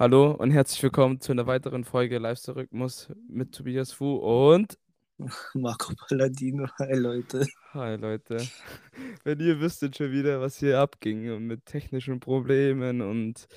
[0.00, 4.78] Hallo und herzlich willkommen zu einer weiteren Folge Lifestyle-Rhythmus mit Tobias Fu und
[5.54, 7.44] Marco Palladino, hi Leute.
[7.72, 8.36] Hi Leute.
[9.24, 13.48] Wenn ihr wüsstet schon wieder, was hier abging mit technischen Problemen und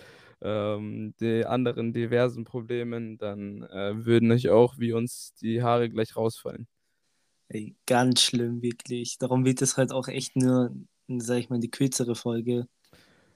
[0.41, 6.15] ähm, die anderen diversen Problemen, dann äh, würden euch auch wie uns die Haare gleich
[6.15, 6.67] rausfallen.
[7.49, 9.19] Ey, ganz schlimm, wirklich.
[9.19, 10.75] Darum wird es halt auch echt nur,
[11.07, 12.65] sag ich mal, die kürzere Folge.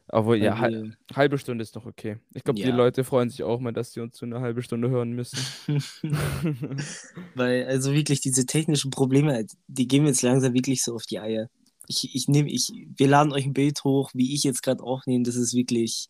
[0.08, 2.18] Aber ja, Weil hal wir- halbe Stunde ist noch okay.
[2.34, 2.76] Ich glaube, die Ja.
[2.76, 5.38] Leute freuen sich auch mal, dass sie uns so eine halbe Stunde hören müssen.
[7.36, 11.20] Weil, also wirklich, diese technischen Probleme, die gehen mir jetzt langsam wirklich so auf die
[11.20, 11.50] Eier.
[11.88, 15.24] Ich, ich nehme, ich, wir laden euch ein Bild hoch, wie ich jetzt gerade aufnehme.
[15.24, 16.10] Das ist wirklich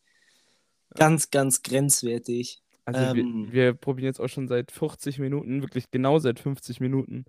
[0.95, 2.61] ganz, ganz grenzwertig.
[2.85, 3.47] Also Ähm.
[3.47, 7.25] wir, wir probieren jetzt auch schon seit 50 Minuten, wirklich genau seit 50 Minuten,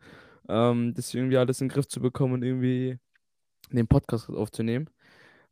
[0.49, 2.99] ähm, das irgendwie alles in den Griff zu bekommen und irgendwie
[3.73, 4.89] den Podcast aufzunehmen.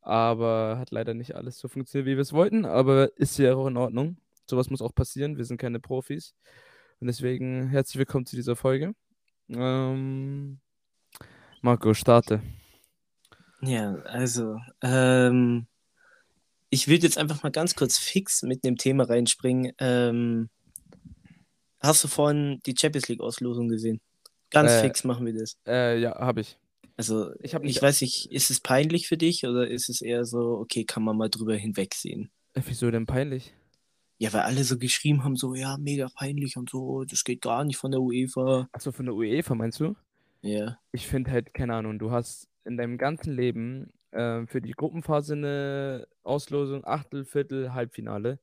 [0.04, 3.66] Aber hat leider nicht alles so funktioniert, wie wir es wollten, aber ist ja auch
[3.66, 4.18] in Ordnung.
[4.48, 6.34] Sowas muss auch passieren, wir sind keine Profis.
[7.00, 8.94] Und deswegen herzlich willkommen zu dieser Folge.
[9.48, 10.60] Ähm,
[11.62, 12.42] Marco, starte.
[13.62, 15.66] Ja, also, ähm,
[16.68, 19.72] ich würde jetzt einfach mal ganz kurz fix mit dem Thema reinspringen.
[19.78, 20.50] Ähm,
[21.80, 24.02] hast du vorhin die Champions League Auslosung gesehen?
[24.50, 25.56] Ganz Äh, fix machen wir das.
[25.66, 26.58] Äh, ja, habe ich.
[26.96, 30.58] Also, ich ich, weiß nicht, ist es peinlich für dich oder ist es eher so,
[30.58, 32.30] okay, kann man mal drüber hinwegsehen?
[32.54, 33.52] Äh, wieso denn peinlich?
[34.18, 37.64] Ja, weil alle so geschrieben haben, so, ja, mega peinlich und so, das geht gar
[37.64, 38.68] nicht von der UEFA.
[38.70, 39.96] Achso, von der UEFA meinst du?
[40.42, 44.72] Ja, Ich finde halt, keine Ahnung, du hast in deinem ganzen Leben ähm, für die
[44.72, 48.38] Gruppenphase eine Auslosung, Achtel, Viertel, Halbfinale.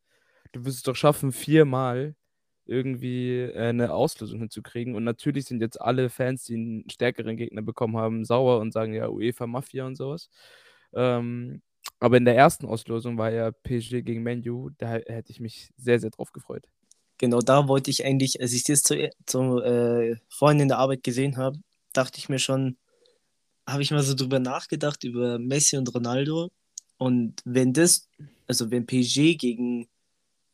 [0.52, 2.16] Du wirst es doch schaffen, viermal
[2.66, 4.96] irgendwie äh, eine Auslosung hinzukriegen.
[4.96, 8.94] Und natürlich sind jetzt alle Fans, die einen stärkeren Gegner bekommen haben, sauer und sagen
[8.94, 10.30] ja UEFA Mafia und sowas.
[10.94, 11.62] Ähm,
[12.00, 16.00] aber in der ersten Auslosung war ja PSG gegen Menu, da hätte ich mich sehr,
[16.00, 16.68] sehr drauf gefreut.
[17.18, 21.04] genau da wollte ich eigentlich, als ich das zu, zu, äh, vorhin in der Arbeit
[21.04, 21.60] gesehen habe,
[21.94, 22.78] dachte ich mir schon,
[23.68, 26.50] habe ich mal so drüber nachgedacht, über Messi und Ronaldo.
[26.98, 28.10] Und wenn das,
[28.48, 29.88] also wenn PSG gegen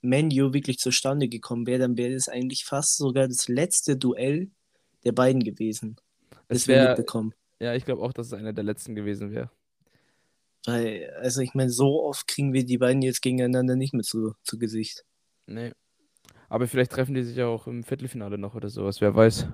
[0.07, 4.50] Menu wirklich zustande gekommen wäre, dann wäre das eigentlich fast sogar das letzte Duell
[5.03, 5.97] der beiden gewesen,
[6.47, 7.34] Es das wäre, mitbekommen.
[7.59, 9.51] ja, ich glaube auch, dass es einer der letzten gewesen wäre.
[10.66, 14.34] Weil, also ich meine, so oft kriegen wir die beiden jetzt gegeneinander nicht mehr zu,
[14.44, 15.06] zu Gesicht.
[15.46, 15.72] Nee.
[16.50, 19.01] Aber vielleicht treffen die sich ja auch im Viertelfinale noch oder sowas.
[19.01, 19.47] Wer weiß.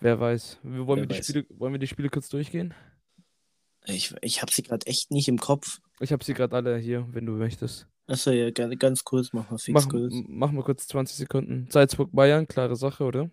[0.00, 0.60] Wer weiß.
[0.62, 1.26] Wollen, Wer wir die weiß.
[1.26, 2.74] Spiele, wollen wir die Spiele kurz durchgehen?
[3.86, 5.80] Ich, ich habe sie gerade echt nicht im Kopf.
[6.00, 7.88] Ich habe sie gerade alle hier, wenn du möchtest.
[8.08, 10.14] Achso, ja, ga- ganz kurz, mach mal fix Mach, kurz.
[10.26, 11.68] mach mal kurz 20 Sekunden.
[11.70, 13.30] Salzburg, Bayern, klare Sache, oder?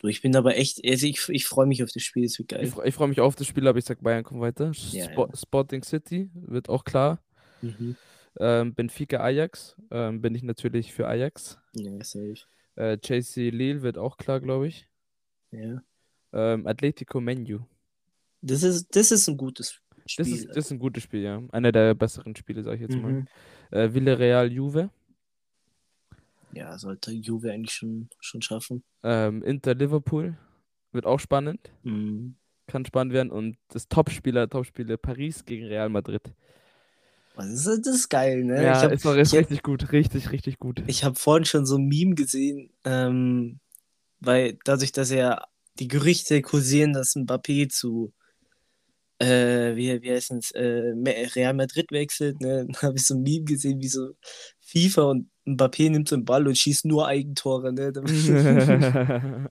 [0.00, 2.48] Du, ich bin aber echt, also ich, ich freue mich auf das Spiel, es wird
[2.48, 2.64] geil.
[2.64, 4.72] Ich, ich freue mich auf das Spiel, aber ich sag Bayern, komm weiter.
[4.90, 5.36] Ja, Spo ja.
[5.36, 7.22] Sporting City wird auch klar.
[7.62, 7.96] Mhm.
[8.40, 9.76] Ähm, Benfica, Ajax.
[9.92, 11.58] Ähm, bin ich natürlich für Ajax.
[11.74, 12.34] Ja, safe.
[12.74, 14.88] Äh, Chelsea, Lille wird auch klar, glaube ich.
[15.52, 15.80] Ja.
[16.32, 17.60] Ähm, Atletico, Menu.
[18.42, 20.24] Das ist, das ist ein gutes Spiel.
[20.24, 21.40] Das ist, das ist ein gutes Spiel, ja.
[21.52, 23.24] Einer der besseren Spiele, sag ich jetzt mal.
[23.74, 24.88] Äh, Villarreal, Juve.
[26.52, 28.84] Ja, sollte Juve eigentlich schon, schon schaffen.
[29.02, 30.36] Ähm, Inter Liverpool
[30.92, 32.36] wird auch spannend, Mhm.
[32.68, 33.32] kann spannend werden.
[33.32, 36.22] Und das Topspieler, Topspiele Paris gegen Real Madrid.
[37.36, 38.62] Das ist, das ist geil, ne?
[38.62, 40.84] Ja, habe ist ich hab- richtig gut, richtig, richtig gut.
[40.86, 43.58] ich hab vorhin schon so ein Meme gesehen, ähm,
[44.20, 45.42] weil dadurch, dass ja
[45.80, 48.12] die Gerüchte kursieren, dass Mbappé zu
[49.18, 50.92] äh, wie, wie heißt es, äh,
[51.34, 52.66] Real Madrid wechselt, ne?
[52.66, 54.10] Dann habe ich so ein Meme gesehen, wie so
[54.60, 57.92] FIFA und Mbappé nimmt so einen Ball und schießt nur Eigentore, ne?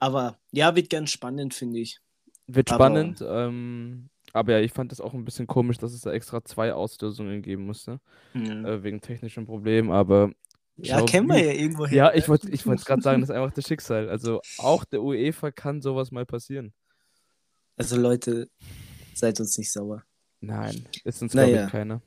[0.00, 1.98] Aber ja, wird ganz spannend, finde ich.
[2.46, 3.24] wird Aber- spannend.
[3.26, 6.74] Ähm, aber ja, ich fand das auch ein bisschen komisch, dass es da extra zwei
[6.74, 7.98] Auslösungen geben musste.
[8.34, 10.30] Äh, wegen technischen Problemen, aber
[10.76, 13.52] ja, kennen wir ja irgendwo Ja, ich wollte ich wollte gerade sagen, das ist einfach
[13.52, 14.08] das Schicksal.
[14.10, 16.72] Also auch der UEFA kann sowas mal passieren.
[17.78, 18.48] Also Leute,
[19.14, 20.04] seid uns nicht sauer.
[20.40, 21.66] Nein, ist uns, glaube Naja.
[21.66, 22.02] ich, keiner.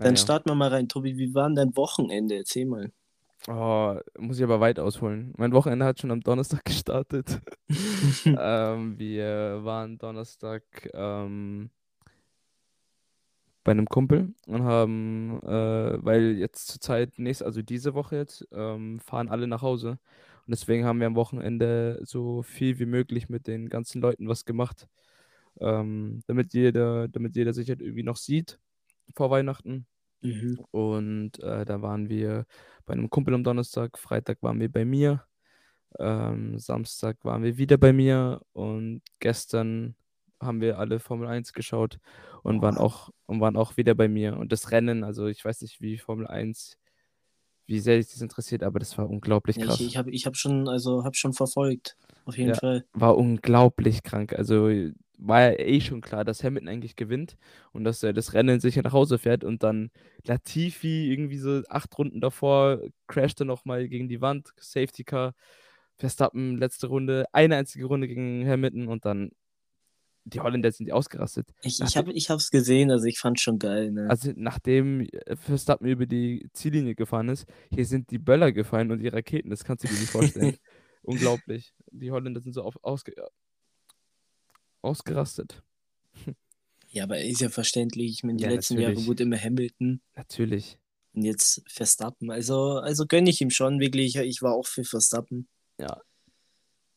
[0.00, 0.16] Dann Naja.
[0.16, 0.88] starten wir mal rein.
[0.88, 2.36] Tobi, wie war denn dein Wochenende?
[2.36, 2.92] Erzähl mal.
[3.48, 5.32] Oh, muss ich aber weit ausholen.
[5.36, 7.40] Mein Wochenende hat schon am Donnerstag gestartet.
[8.26, 10.62] ähm, wir waren Donnerstag
[10.92, 11.70] ähm,
[13.64, 18.46] bei einem Kumpel und haben, äh, weil jetzt zur Zeit, nächst, also diese Woche jetzt,
[18.52, 19.98] ähm, fahren alle nach Hause.
[20.48, 24.46] Und deswegen haben wir am Wochenende so viel wie möglich mit den ganzen Leuten was
[24.46, 24.88] gemacht.
[25.60, 28.58] Ähm, damit jeder, damit jeder sich halt irgendwie noch sieht
[29.14, 29.86] vor Weihnachten.
[30.22, 30.58] Mhm.
[30.70, 32.46] Und äh, da waren wir
[32.86, 35.26] bei einem Kumpel am Donnerstag, Freitag waren wir bei mir,
[35.98, 39.96] ähm, Samstag waren wir wieder bei mir und gestern
[40.40, 41.98] haben wir alle Formel 1 geschaut
[42.42, 42.84] und waren Boah.
[42.84, 44.38] auch und waren auch wieder bei mir.
[44.38, 46.78] Und das Rennen, also ich weiß nicht, wie Formel 1
[47.68, 49.80] wie sehr dich das interessiert, aber das war unglaublich Ja, krass.
[49.80, 51.96] ich ich habe ich hab schon, also hab schon verfolgt.
[52.24, 52.54] Auf jeden Ja.
[52.54, 52.84] Fall.
[52.94, 54.32] War unglaublich krank.
[54.32, 54.68] Also
[55.18, 57.36] war ja eh schon klar, dass Hamilton eigentlich gewinnt
[57.72, 59.90] und dass er das Rennen sicher nach Hause fährt und dann
[60.24, 65.34] Latifi irgendwie so acht Runden davor crashte nochmal gegen die Wand, Safety Car,
[65.96, 69.30] Verstappen letzte Runde, eine einzige Runde gegen Hamilton und dann
[70.28, 71.48] die Holländer sind ausgerastet.
[71.62, 73.90] Ich, ich habe ich hab's gesehen, also ich fand's schon geil.
[73.90, 74.08] Ne?
[74.08, 79.00] Also nachdem äh, Verstappen über die Ziellinie gefahren ist, hier sind die Böller gefallen und
[79.00, 80.56] die Raketen, das kannst du dir nicht vorstellen.
[81.02, 81.72] Unglaublich.
[81.90, 83.14] Die Holländer sind so auf, ausge,
[84.82, 85.62] ausgerastet.
[86.88, 88.12] ja, aber ist ja verständlich.
[88.12, 89.08] Ich meine, die Ja, letzten Jahre natürlich.
[89.08, 90.78] wurde immer Hamilton Natürlich.
[91.14, 92.30] und jetzt Verstappen.
[92.30, 94.16] Also, also gönne ich ihm schon wirklich.
[94.16, 95.48] Ich war auch für Verstappen.
[95.78, 96.00] Ja.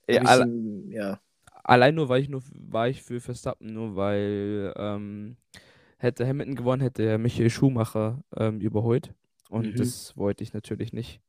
[0.10, 1.22] Ja, alle, ihm, ja.
[1.64, 5.38] Allein nur, weil ich nur war ich für Verstappen, nur weil ähm,
[5.98, 9.14] hätte Hamilton gewonnen, hätte er Michael Schumacher ähm, überholt.
[9.50, 9.76] Und Mhm.
[9.76, 11.22] das wollte ich natürlich nicht.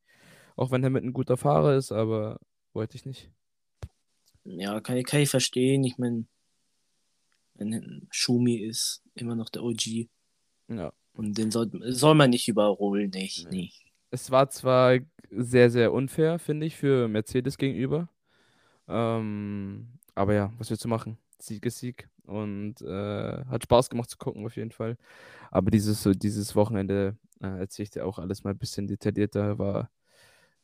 [0.56, 2.38] Auch wenn Hamilton ein guter Fahrer ist, aber
[2.72, 3.30] wollte ich nicht.
[4.44, 5.84] Ja, kann, ich- kann ich verstehen.
[5.84, 6.24] Ich meine,
[7.54, 10.08] wenn Schumi ist immer noch der OG
[10.68, 10.92] Ja.
[11.14, 13.10] und den soll, soll man nicht überholen.
[13.10, 13.56] Nicht, Nee.
[13.56, 13.72] nee.
[14.10, 14.98] Es war zwar
[15.30, 18.08] sehr, sehr unfair, finde ich, für Mercedes gegenüber.
[18.88, 21.18] Ähm, aber ja, was willst du machen?
[21.38, 22.08] Sieg ist Sieg.
[22.24, 24.96] Und äh, hat Spaß gemacht zu gucken, auf jeden Fall.
[25.50, 29.58] Aber dieses, so dieses Wochenende äh, erzähle ich dir auch alles mal ein bisschen detaillierter.
[29.58, 29.88] War ein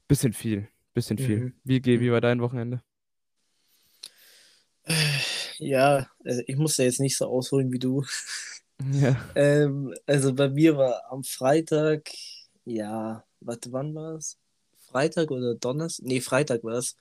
[0.06, 0.69] bisschen viel.
[0.95, 1.39] Bisschen viel.
[1.41, 1.55] Mhm.
[1.65, 2.83] Wie, wie war dein Wochenende?
[5.59, 8.05] Ja, also ich muss da jetzt nicht so ausholen wie du.
[8.93, 9.17] Ja.
[9.35, 12.11] Ähm, also bei mir war am Freitag,
[12.65, 14.39] ja, warte, wann war es?
[14.87, 16.06] Freitag oder Donnerstag?
[16.06, 16.95] Nee, Freitag war es.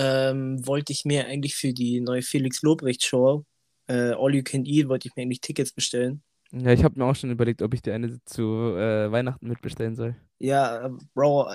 [0.00, 3.44] Ähm, wollte ich mir eigentlich für die neue Felix Lobrecht Show,
[3.88, 6.22] äh, All You Can Eat, wollte ich mir eigentlich Tickets bestellen.
[6.52, 8.42] Ja, ich habe mir auch schon überlegt, ob ich dir eine zu
[8.76, 10.14] äh, Weihnachten mitbestellen soll.
[10.38, 11.50] Ja, Bro,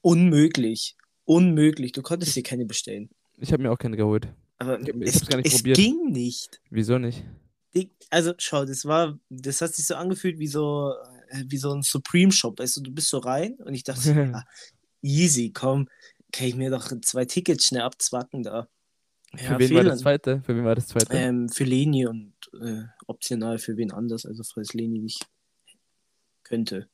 [0.00, 0.96] unmöglich.
[1.24, 1.92] Unmöglich.
[1.92, 3.10] Du konntest dir keine bestellen.
[3.38, 4.28] Ich habe mir auch keine geholt.
[4.58, 5.76] Aber Ich hab- ich es, hab's gar nicht es probiert.
[5.76, 6.60] ging nicht.
[6.70, 7.24] Wieso nicht?
[8.10, 10.94] Also, schau, das war, das hat sich so angefühlt wie so,
[11.28, 12.58] äh, wie so ein Supreme-Shop.
[12.58, 14.44] Weißt du, du bist so rein und ich dachte, ja,
[15.02, 15.88] easy, komm,
[16.32, 18.68] kann ich mir doch zwei Tickets schnell abzwacken da.
[19.36, 20.42] Für Ja, wen war das zweite?
[20.42, 21.16] Für wen war das zweite?
[21.16, 25.26] Ähm, für Leni und äh, optional für wen anders, also falls Leni nicht
[26.44, 26.88] könnte.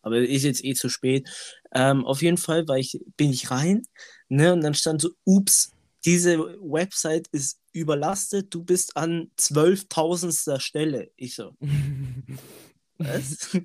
[0.00, 1.28] Aber ist jetzt eh zu spät.
[1.74, 3.82] Ähm, auf jeden Fall war ich, bin ich rein,
[4.28, 5.72] ne, und dann stand so, ups,
[6.04, 11.10] diese Website ist überlastet, du bist an zwölftausendster Stelle.
[11.16, 11.56] Ich so,
[12.98, 13.58] was?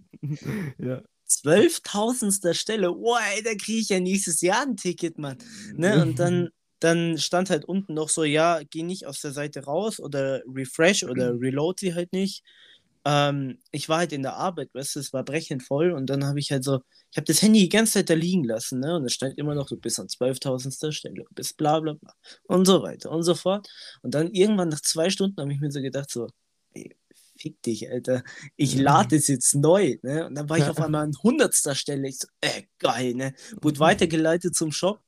[0.80, 1.02] ja.
[1.32, 2.90] Zwölftausendster Stelle?
[2.90, 5.38] Wow, ey, da kriege ich ja nächstes Jahr ein Ticket, Mann.
[5.78, 6.02] Ne?
[6.02, 6.50] Und dann,
[6.80, 11.04] dann stand halt unten noch so, ja, geh nicht aus der Seite raus oder refresh
[11.04, 12.44] oder reload sie halt nicht.
[13.06, 16.26] Ähm, ich war halt in der Arbeit, weißt du, es war brechend voll und dann
[16.26, 16.82] habe ich halt so,
[17.12, 18.96] ich habe das Handy die ganze Zeit da liegen lassen, ne?
[18.96, 20.94] Und es stand immer noch, du bist an 12.000.
[20.94, 22.14] Stelle, du bist bla bla bla
[22.44, 23.68] und so weiter und so fort.
[24.04, 26.28] Und dann irgendwann nach zwei Stunden habe ich mir so gedacht, so,
[26.74, 26.96] ey,
[27.42, 28.24] fick dich, Alter,
[28.56, 30.28] ich lade es jetzt neu, ne?
[30.28, 31.54] Und dann war ich auf einmal an 100.
[31.76, 33.34] Stelle, ich so, äh, geil, ne?
[33.62, 35.02] Wurde weitergeleitet zum Shop,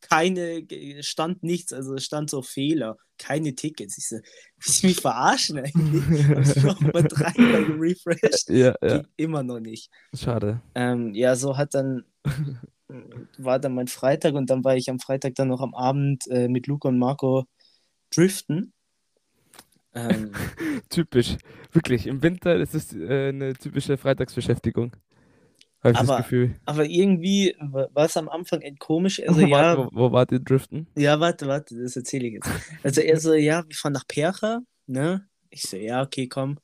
[0.00, 0.66] keine,
[1.00, 3.98] stand nichts, also es stand so Fehler, keine Tickets.
[3.98, 4.24] Ich so, will
[4.66, 6.04] ich mich verarschen eigentlich?
[6.28, 8.48] Hab ich noch mal dreimal gerefreshed.
[8.48, 9.02] Ja, ja.
[9.16, 9.90] Immer noch nicht.
[10.14, 10.60] Schade.
[10.74, 12.04] Ähm, ja, so hat dann,
[13.38, 16.48] war dann mein Freitag und dann war ich am Freitag dann noch am Abend äh,
[16.48, 17.44] mit Luca und Marco
[18.10, 18.72] driften.
[19.94, 20.32] Ähm,
[20.88, 21.36] Typisch.
[21.72, 24.92] Wirklich, im Winter ist es äh, eine typische Freitagsbeschäftigung.
[25.82, 26.54] Habe ich das Aber- Gefühl.
[26.66, 29.20] aber irgendwie wa- war es am Anfang echt komisch.
[29.26, 30.86] Also, ja, wo, wo wart ihr driften?
[30.96, 32.48] Ja, warte, warte, das erzähle ich jetzt.
[32.82, 35.26] Also er so, ja, wir fahren nach Percha, ne?
[35.48, 36.58] Ich so, ja, okay, komm,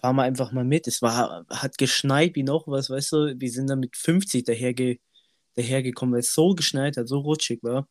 [0.00, 0.86] fahren wir einfach mal mit.
[0.88, 4.98] Es war, hat geschneit wie noch was, weißt du, wir sind dann mit 50 daherge
[5.56, 7.86] dahergekommen, weil es so geschneit hat, so rutschig war.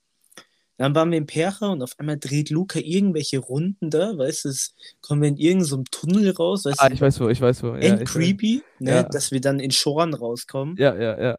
[0.78, 4.52] Dann waren wir in Percha und auf einmal dreht Luca irgendwelche Runden da, weißt du,
[5.02, 7.64] kommen wir in irgendeinem so Tunnel raus, weißt Ah, du, ich weiß wo, ich weiß
[7.64, 7.76] wo.
[7.76, 9.04] Ja, creepy, ne, Ja.
[9.04, 10.76] dass wir dann in Schoren rauskommen.
[10.78, 11.38] Ja, ja, ja.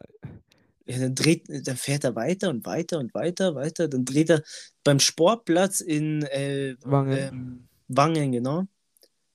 [0.86, 3.88] Ja, dann dreht, dann fährt er weiter und weiter und weiter, weiter.
[3.88, 4.42] Dann dreht er
[4.84, 7.18] beim Sportplatz in äh, Wangen.
[7.18, 8.64] Ähm, Wangen, genau.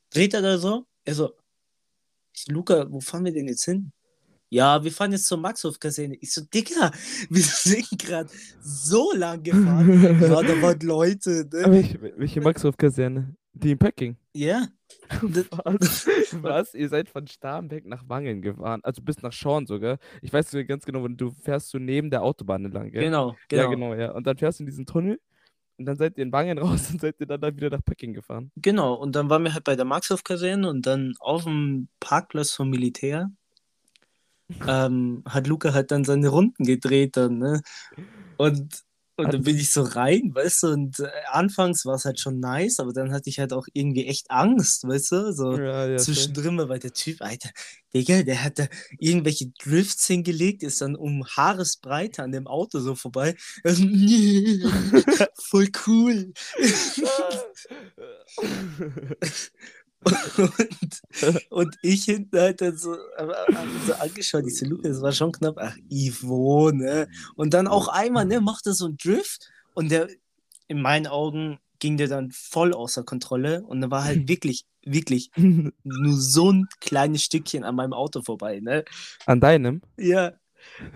[0.10, 0.86] Dreht er da so?
[1.06, 1.34] Er so,
[2.48, 3.92] Luca, wo fahren wir denn jetzt hin?
[4.54, 6.16] Ja, wir fahren jetzt zur Maxhof-Kaserne.
[6.22, 6.92] Ich so, Digga,
[7.30, 8.30] wir sind gerade
[8.62, 10.04] so lang gefahren.
[10.04, 10.30] ja, da
[10.62, 11.64] waren Leute, ne?
[11.72, 13.36] welche, welche Maxhof-Kaserne?
[13.54, 14.16] Die in Packing.
[14.34, 14.68] Ja.
[15.24, 16.08] Das- Was?
[16.42, 16.74] Was?
[16.76, 18.80] Ihr seid von Starnberg nach Wangen gefahren.
[18.84, 19.98] Also bis nach Schorn sogar.
[20.22, 23.04] Ich weiß ganz genau, du fährst so neben der Autobahn entlang, gell?
[23.04, 23.70] Genau, Ja, genau.
[23.72, 24.12] genau, ja.
[24.12, 25.20] Und dann fährst du in diesen Tunnel
[25.78, 28.14] und dann seid ihr in Wangen raus und seid ihr dann, dann wieder nach Packing
[28.14, 28.52] gefahren.
[28.56, 32.70] Genau, und dann waren wir halt bei der Maxhof-Kaserne und dann auf dem Parkplatz vom
[32.70, 33.32] Militär.
[34.68, 37.62] Ähm, hat Luca halt dann seine Runden gedreht dann, ne?
[38.38, 38.84] Und
[39.16, 42.40] und dann bin ich so rein, weißt du, und äh, anfangs war es halt schon
[42.40, 45.98] nice, aber dann hatte ich halt auch irgendwie echt Angst, weißt du, so Ja, ja,
[45.98, 47.52] zwischendrin, weil der Typ, Alter,
[47.94, 48.66] Digga, der hat da
[48.98, 53.36] irgendwelche Drifts hingelegt, ist dann um Haaresbreite an dem Auto so vorbei.
[55.44, 56.34] Voll cool.
[60.38, 65.02] Und, und ich hinten halt dann so, hab ihn so angeschaut, ich so, Luca, das
[65.02, 65.58] war schon knapp.
[65.60, 67.08] Ach, Ivo, ne?
[67.36, 70.10] Und dann auch einmal, ne, macht er so einen Drift und der,
[70.68, 75.32] in meinen Augen, ging der dann voll außer Kontrolle und da war halt wirklich, wirklich
[75.36, 75.74] nur
[76.18, 78.86] so ein kleines Stückchen an meinem Auto vorbei, ne?
[79.26, 79.82] An deinem?
[79.98, 80.34] Ja.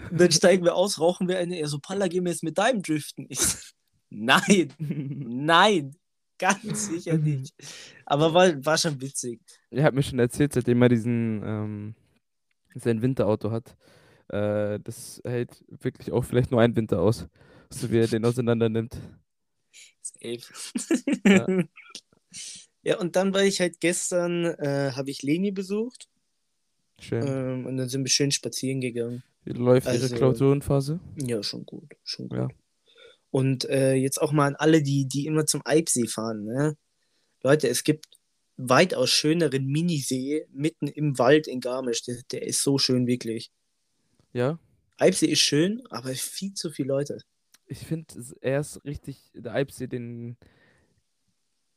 [0.10, 2.58] Und dann steigen wir aus, rauchen wir eine, er so, Palla, gehen wir jetzt mit
[2.58, 3.26] deinem Driften.
[3.30, 3.58] Ich so,
[4.10, 5.96] nein, nein,
[6.62, 7.54] ganz sicher nicht.
[8.06, 9.40] Aber war, war schon witzig.
[9.72, 11.96] Er hat mir schon erzählt, seitdem er diesen ähm,
[12.76, 13.76] sein Winterauto hat,
[14.30, 17.28] äh, das hält wirklich auch vielleicht nur einen Winter aus,
[17.70, 18.98] so wie er den auseinander nimmt.
[20.02, 20.40] Safe.
[21.26, 21.48] Ja.
[22.84, 26.08] Ja, und dann war ich halt gestern, äh, habe ich Leni besucht
[27.02, 27.22] Schön.
[27.28, 29.24] ähm, und dann sind wir schön spazieren gegangen.
[29.44, 31.02] Wie läuft also- Ihre Klausurenphase?
[31.18, 32.38] Ja, schon gut, schon gut.
[32.38, 32.48] Ja.
[33.38, 36.76] Und äh, jetzt auch mal an alle, die, die immer zum Eibsee fahren, ne?
[37.44, 38.06] Leute, es gibt
[38.58, 42.02] weitaus schöneren Minisee mitten im Wald in Garmisch.
[42.04, 43.52] Der, der ist so schön, wirklich.
[44.34, 44.58] Ja?
[44.98, 47.20] Eibsee ist schön, aber viel zu viele Leute.
[47.68, 48.08] Ich finde,
[48.42, 50.38] er ist richtig, der Eibsee, den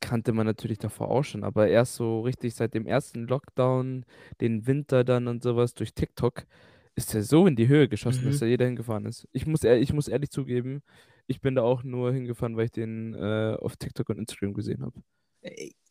[0.00, 4.06] kannte man natürlich davor auch schon, aber erst so richtig seit dem ersten Lockdown,
[4.40, 6.46] den Winter dann und sowas durch TikTok,
[6.94, 8.30] ist er so in die Höhe geschossen, Mhm.
[8.30, 9.28] dass da jeder hingefahren ist.
[9.32, 10.82] Ich muss, ich muss ehrlich zugeben,
[11.30, 14.82] ich bin da auch nur hingefahren, weil ich den äh, auf TikTok und Instagram gesehen
[14.82, 15.00] habe.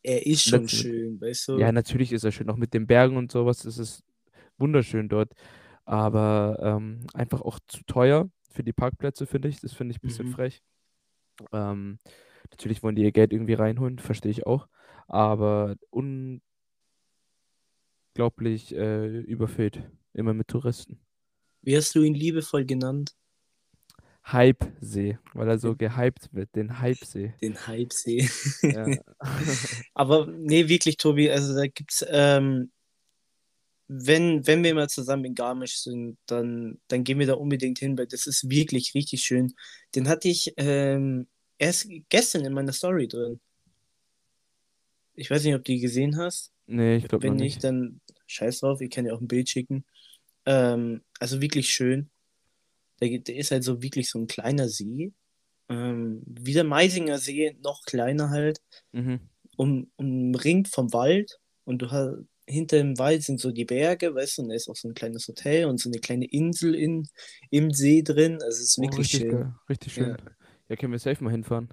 [0.02, 1.58] Er, ist schon Letzte- schön, weißt du?
[1.58, 4.04] Ja, natürlich ist er schön, auch mit den Bergen und sowas, es ist
[4.58, 5.32] wunderschön dort,
[5.84, 9.60] aber ähm, einfach auch zu teuer für die Parkplätze, finde ich.
[9.60, 10.32] Das finde ich ein bisschen Mhm.
[10.32, 10.62] frech.
[11.52, 11.98] Ähm,
[12.50, 14.68] natürlich wollen die ihr Geld irgendwie reinholen, verstehe ich auch,
[15.08, 15.74] aber
[18.14, 19.82] unglaublich äh, überfüllt,
[20.12, 21.00] immer mit Touristen.
[21.62, 23.14] Wie hast du ihn liebevoll genannt?
[24.26, 27.34] Hype-See, weil er so gehypt wird, den Hype-See.
[27.40, 28.28] Den Hypesee.
[28.62, 28.86] Ja.
[29.94, 32.70] Aber nee, wirklich, Tobi, also da gibt's, ähm,
[33.88, 37.98] wenn, wenn wir mal zusammen in Garmisch sind, dann, dann gehen wir da unbedingt hin,
[37.98, 39.52] weil das ist wirklich richtig schön.
[39.96, 41.26] Den hatte ich ähm,
[41.58, 43.40] erst gestern in meiner Story drin.
[45.14, 46.52] Ich weiß nicht, ob du die gesehen hast.
[46.66, 47.64] Nee, ich glaube Wenn nicht, nicht.
[47.64, 49.84] dann scheiß drauf, ich kann dir auch ein Bild schicken.
[50.46, 52.10] Ähm, also wirklich schön.
[53.00, 55.12] Der, der ist halt so wirklich so ein kleiner See.
[55.68, 58.60] Ähm, wie der Meisinger See, noch kleiner halt
[58.92, 59.20] Mhm.
[59.56, 64.38] um, umringt vom Wald und du hast hinter dem Wald sind so die Berge, weißt
[64.38, 67.08] du, und da ist auch so ein kleines Hotel und so eine kleine Insel in,
[67.50, 68.34] im See drin.
[68.42, 69.30] Also es ist Oh, wirklich richtig schön.
[69.30, 70.10] geil, richtig schön.
[70.10, 70.16] Ja.
[70.68, 71.68] Ja, können wir safe mal hinfahren.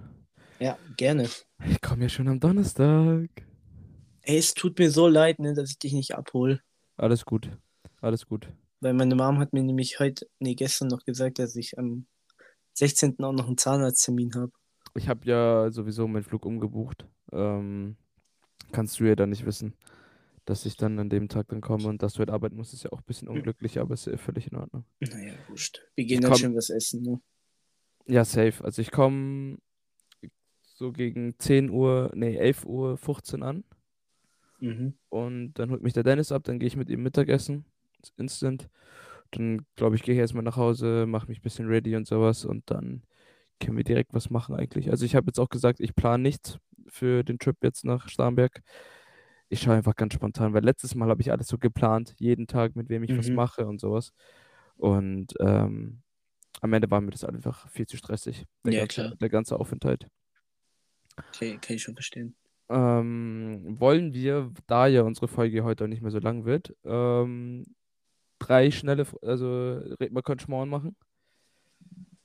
[0.59, 1.27] Ja, gerne.
[1.67, 3.29] Ich komme ja schon am Donnerstag.
[4.21, 6.61] Ey, es tut mir so leid, ne, dass ich dich nicht abhole.
[6.95, 7.49] Alles gut,
[8.01, 8.47] alles gut.
[8.79, 12.05] Weil meine Mom hat mir nämlich heute, nee, gestern noch gesagt, dass ich am
[12.73, 13.23] 16.
[13.23, 14.51] auch noch einen Zahnarzttermin habe.
[14.95, 17.05] Ich habe ja sowieso meinen Flug umgebucht.
[17.31, 17.97] Ähm,
[18.71, 19.73] kannst du ja dann nicht wissen,
[20.45, 22.83] dass ich dann an dem Tag dann komme und dass du halt arbeiten musst, ist
[22.83, 24.85] ja auch ein bisschen unglücklich, aber ist ja völlig in Ordnung.
[24.99, 25.81] Naja, wurscht.
[25.95, 27.21] Wir gehen Ich dann komm- schön was essen, ne?
[28.05, 28.63] Ja, safe.
[28.63, 29.57] Also ich komme
[30.61, 33.63] so gegen 10 Uhr, nee, 11 Uhr 15 an
[34.59, 34.93] Mhm.
[35.09, 37.65] und dann holt mich der Dennis ab, dann gehe ich mit ihm Mittagessen,
[38.17, 38.69] instant.
[39.31, 42.45] Dann glaube ich, gehe ich erstmal nach Hause, mache mich ein bisschen ready und sowas
[42.45, 43.03] und dann
[43.61, 44.91] können wir direkt was machen eigentlich.
[44.91, 48.61] Also ich habe jetzt auch gesagt, ich plane nichts für den Trip jetzt nach Starnberg.
[49.49, 52.75] Ich schaue einfach ganz spontan, weil letztes Mal habe ich alles so geplant, jeden Tag,
[52.75, 53.35] mit wem ich was Mhm.
[53.35, 54.11] mache und sowas.
[54.77, 56.01] Und ähm,
[56.61, 59.13] am Ende war mir das einfach viel zu stressig, der, Ja, ganze, klar.
[59.21, 60.07] der ganze Aufenthalt.
[61.29, 62.35] Okay, kann ich schon verstehen.
[62.69, 67.63] Ähm, wollen wir, da ja unsere Folge heute auch nicht mehr so lang wird, ähm,
[68.39, 70.95] drei schnelle, also red mal können Schmarrn machen?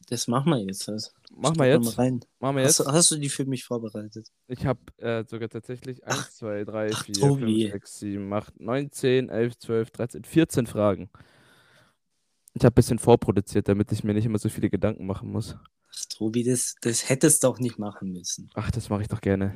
[0.09, 0.89] Das machen wir jetzt.
[0.89, 1.11] Also.
[1.35, 1.99] Machen wir mal jetzt.
[1.99, 2.21] rein.
[2.39, 2.89] Machen wir Hast, jetzt.
[2.89, 4.29] du- hast du die für mich vorbereitet?
[4.49, 7.61] Ich habe äh, sogar tatsächlich 1, 2, 3, ach, 4, Tobi.
[7.63, 11.09] 5, 6, 7, 8, 9, 10, 11, 12, 13, 14 Fragen.
[12.55, 15.57] Ich habe ein bisschen vorproduziert, damit ich mir nicht immer so viele Gedanken machen muss.
[15.95, 18.51] Ach, Tobi, das, das hättest du auch nicht machen müssen.
[18.55, 19.55] Ach, das mache ich doch gerne.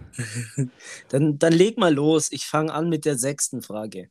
[1.08, 2.32] Dann, dann leg mal los.
[2.32, 4.10] Ich fange an mit der sechsten Frage.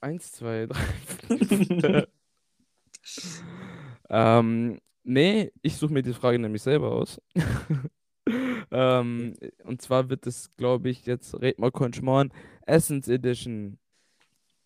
[0.00, 2.06] 1, 2, 3,
[4.08, 7.20] ähm, nee, ich suche mir die Frage nämlich selber aus.
[8.70, 12.32] ähm, und zwar wird es, glaube ich, jetzt Red mal Konschmorn
[12.66, 13.78] Essence Edition.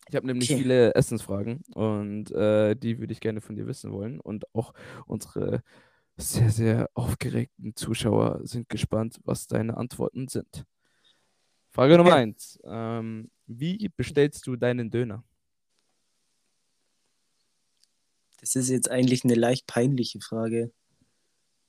[0.08, 0.62] Ich habe nämlich Okay.
[0.62, 4.20] viele Essensfragen und äh, die würde ich gerne von dir wissen wollen.
[4.20, 4.74] Und auch
[5.06, 5.62] unsere
[6.16, 10.64] sehr, sehr aufgeregten Zuschauer sind gespannt, was deine Antworten sind.
[11.72, 12.16] Frage Nummer Ja.
[12.16, 12.58] eins.
[12.64, 15.24] Ähm, wie bestellst du deinen Döner?
[18.40, 20.72] Das ist jetzt eigentlich eine leicht peinliche Frage.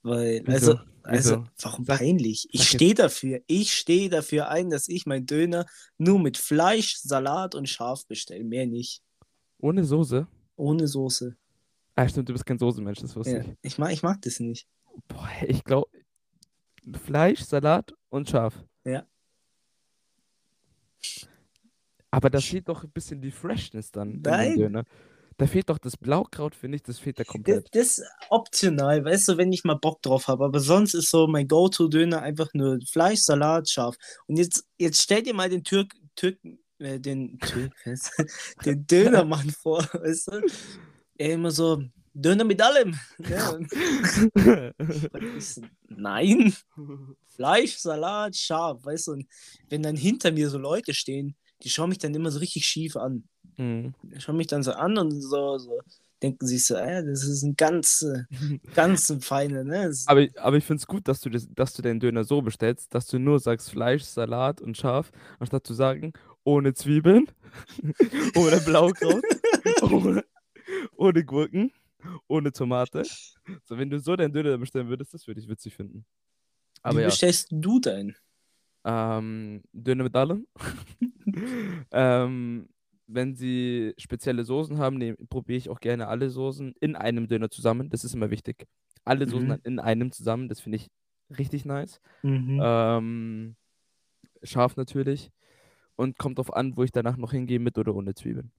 [0.01, 1.45] Weil, also, also Wieso?
[1.61, 2.47] warum peinlich?
[2.51, 3.41] Ich stehe dafür.
[3.47, 5.65] Ich stehe dafür ein, dass ich meinen Döner
[5.97, 8.43] nur mit Fleisch, Salat und Schaf bestelle.
[8.43, 9.01] Mehr nicht.
[9.59, 10.27] Ohne Soße?
[10.57, 11.37] Ohne Soße.
[11.95, 13.41] Ah, stimmt, du bist kein Soßenmensch, das wusste Ja.
[13.43, 13.57] ich.
[13.61, 14.67] Ich, mag, ich mag das nicht.
[15.07, 15.89] Boah, ich glaube,
[17.05, 18.55] Fleisch, Salat und Schaf.
[18.83, 19.07] Ja.
[22.11, 24.85] Aber da fehlt doch ein bisschen die Freshness dann in Nein.
[25.37, 27.67] Da fehlt doch das Blaukraut, finde ich, das fehlt da komplett.
[27.73, 30.45] das ist optional, weißt du, wenn ich mal Bock drauf habe.
[30.45, 33.95] Aber sonst ist so mein Go-To-Döner einfach nur Fleisch, Salat, Schaf.
[34.27, 36.37] Und jetzt, jetzt stell dir mal den Türk, Türk,
[36.77, 37.73] äh, den, Türk,
[38.65, 40.41] den Dönermann vor, weißt du?
[41.17, 41.81] Er immer so,
[42.13, 42.97] Döner mit allem.
[43.29, 43.57] Ja.
[45.87, 46.53] Nein,
[47.35, 49.11] Fleisch, Salat, Schaf, weißt du?
[49.13, 49.27] Und
[49.69, 52.95] wenn dann hinter mir so Leute stehen, die schauen mich dann immer so richtig schief
[52.95, 53.23] an.
[53.57, 53.93] Mhm.
[54.03, 55.79] Die schauen mich dann so an und so, so
[56.23, 58.05] denken sich so, äh, das ist ein ganz,
[58.73, 59.93] ganz ein feiner, ne?
[60.05, 62.93] Aber, aber ich finde es gut, dass du, das, dass du den Döner so bestellst,
[62.95, 67.27] dass du nur sagst Fleisch, Salat und Schaf, anstatt zu sagen, ohne Zwiebeln,
[68.35, 69.23] ohne Blaukraut,
[69.81, 70.23] ohne,
[70.95, 71.71] ohne Gurken,
[72.27, 73.03] ohne Tomate.
[73.63, 76.05] So, wenn du so deinen Döner bestellen würdest, das würde ich witzig finden.
[76.81, 77.07] Aber wie ja.
[77.07, 78.15] bestellst du deinen?
[78.85, 80.45] Ähm, Döner mit allem.
[81.91, 82.67] ähm,
[83.07, 87.89] wenn sie spezielle Soßen haben, probiere ich auch gerne alle Soßen in einem Döner zusammen.
[87.89, 88.65] Das ist immer wichtig.
[89.05, 89.59] Alle Soßen Mhm.
[89.63, 90.89] in einem zusammen, das finde ich
[91.37, 91.99] richtig nice.
[92.21, 92.59] Mhm.
[92.61, 93.55] Ähm,
[94.43, 95.31] scharf natürlich.
[95.95, 98.51] Und kommt drauf an, wo ich danach noch hingehe, mit oder ohne Zwiebeln.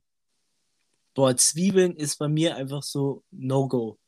[1.14, 3.98] Boah, Zwiebeln ist bei mir einfach so No-Go.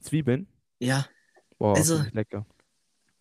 [0.00, 0.46] Zwiebeln?
[0.80, 1.06] Ja,
[1.58, 2.46] Boah, Also- ich lecker.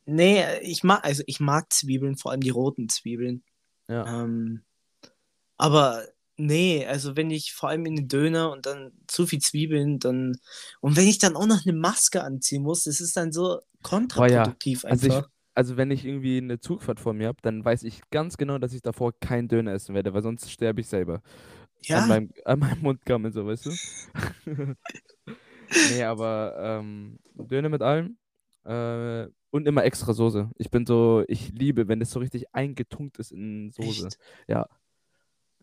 [0.06, 3.44] nee, ich mag, also ich mag Zwiebeln, vor allem die roten Zwiebeln.
[3.88, 4.24] Ja.
[4.24, 4.64] Ähm,
[5.58, 6.04] aber
[6.38, 10.38] nee, also wenn ich vor allem in den Döner und dann zu viel Zwiebeln, dann
[10.82, 14.84] und wenn ich dann auch noch eine Maske anziehen muss, das ist dann so kontraproduktiv
[14.86, 15.30] Also ich, einfach.
[15.54, 18.74] also wenn ich irgendwie eine Zugfahrt vor mir habe, dann weiß ich ganz genau, dass
[18.74, 21.22] ich davor keinen Döner essen werde, weil sonst sterbe ich selber.
[21.84, 23.72] Ja, An meinem, an meinem Mundgammel, so, weißt du?
[25.92, 28.18] nee, aber ähm, Döner mit allem
[28.66, 30.50] äh, und immer extra Soße.
[30.58, 34.08] Ich bin so, ich liebe, wenn es so richtig eingetunkt ist in Soße.
[34.08, 34.18] echt.
[34.48, 34.68] Ja.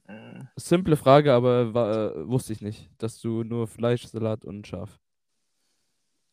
[0.07, 4.67] Äh, Simple Frage, aber war, äh, wusste ich nicht, dass du nur Fleisch, Salat und
[4.67, 4.99] Schaf.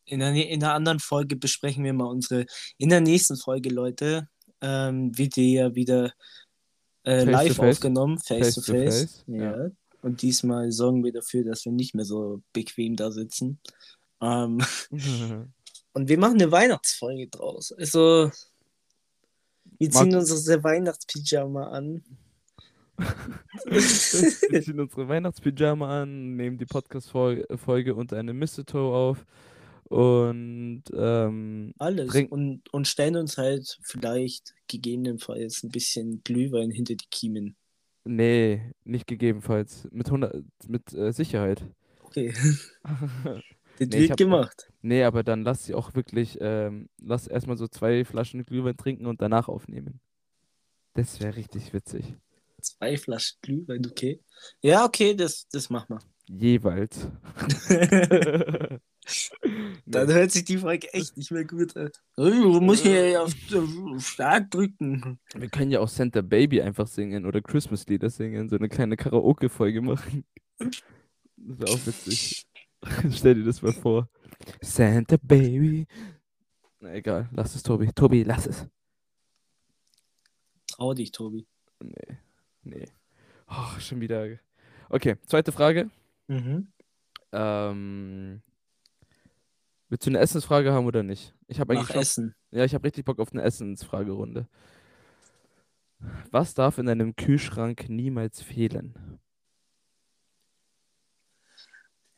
[0.04, 2.46] In der, in der anderen Folge besprechen wir mal unsere,
[2.78, 4.28] in der nächsten Folge, Leute,
[4.60, 6.12] ähm, wird die ja wieder
[7.04, 7.76] äh, Face live face.
[7.76, 9.24] aufgenommen, face, Face to face.
[9.26, 9.64] Ja.
[9.64, 9.70] ja.
[10.02, 13.58] Und diesmal sorgen wir dafür, dass wir nicht mehr so bequem da sitzen.
[14.20, 14.62] Ähm,
[15.92, 17.72] und wir machen eine Weihnachtsfolge draus.
[17.72, 18.30] Also,
[19.78, 22.02] wir ziehen Mag- unsere Weihnachtspyjama an.
[23.66, 29.24] Wir ziehen unsere Weihnachtspyjama an, nehmen die Podcast-Folge unter einem Mistletoe auf
[29.88, 32.08] und ähm, Alles.
[32.10, 37.56] Trink- Und, und stellen uns halt vielleicht gegebenenfalls ein bisschen Glühwein hinter die Kiemen.
[38.04, 39.88] nee, nicht gegebenenfalls.
[39.90, 41.64] Mit 100, mit äh, Sicherheit.
[42.02, 42.32] Okay,
[42.84, 44.72] das Nee, wird hab- gemacht.
[44.82, 49.06] Nee, aber dann lass sie auch wirklich, ähm, lass erstmal so zwei Flaschen Glühwein trinken
[49.06, 50.00] und danach aufnehmen.
[50.94, 52.16] Das wäre richtig witzig.
[52.60, 54.20] Zwei Flaschen Glühwein, okay.
[54.62, 55.98] Ja, okay, das, das machen
[56.28, 57.08] Jeweils.
[59.86, 61.90] Dann hört sich die Folge echt nicht mehr gut an.
[62.16, 65.18] Du musst hier auf auf stark drücken.
[65.34, 69.80] Wir können ja auch Santa Baby einfach singen oder Christmas-Lieder singen, so eine kleine Karaoke-Folge
[69.80, 70.24] machen.
[70.58, 72.46] Das wäre auch witzig.
[73.10, 74.08] Stell dir das mal vor.
[74.60, 75.86] Santa Baby.
[76.80, 77.90] Na egal, lass es, Tobi.
[77.92, 78.66] Tobi, lass es.
[80.68, 81.46] Trau dich, Tobi.
[81.80, 82.18] Nee,
[82.62, 82.88] nee.
[83.48, 84.38] Oh, schon wieder.
[84.88, 85.90] Okay, zweite Frage.
[86.28, 86.68] Mhm.
[87.32, 88.42] Ähm,
[89.88, 91.34] willst du eine Essensfrage haben oder nicht?
[91.46, 92.34] Ich habe eigentlich schon, Essen.
[92.50, 94.48] ja, ich habe richtig Bock auf eine Essensfragerunde.
[96.30, 99.18] Was darf in einem Kühlschrank niemals fehlen?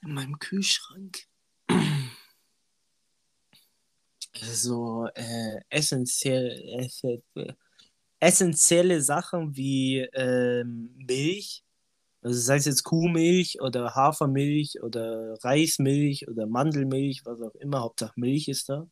[0.02, 1.26] In meinem Kühlschrank.
[4.34, 7.22] So äh, essentiell, esse-
[8.20, 11.64] essentielle Sachen wie ähm, Milch,
[12.22, 18.12] also sei es jetzt Kuhmilch oder Hafermilch oder Reismilch oder Mandelmilch, was auch immer, Hauptsache
[18.16, 18.86] Milch ist da.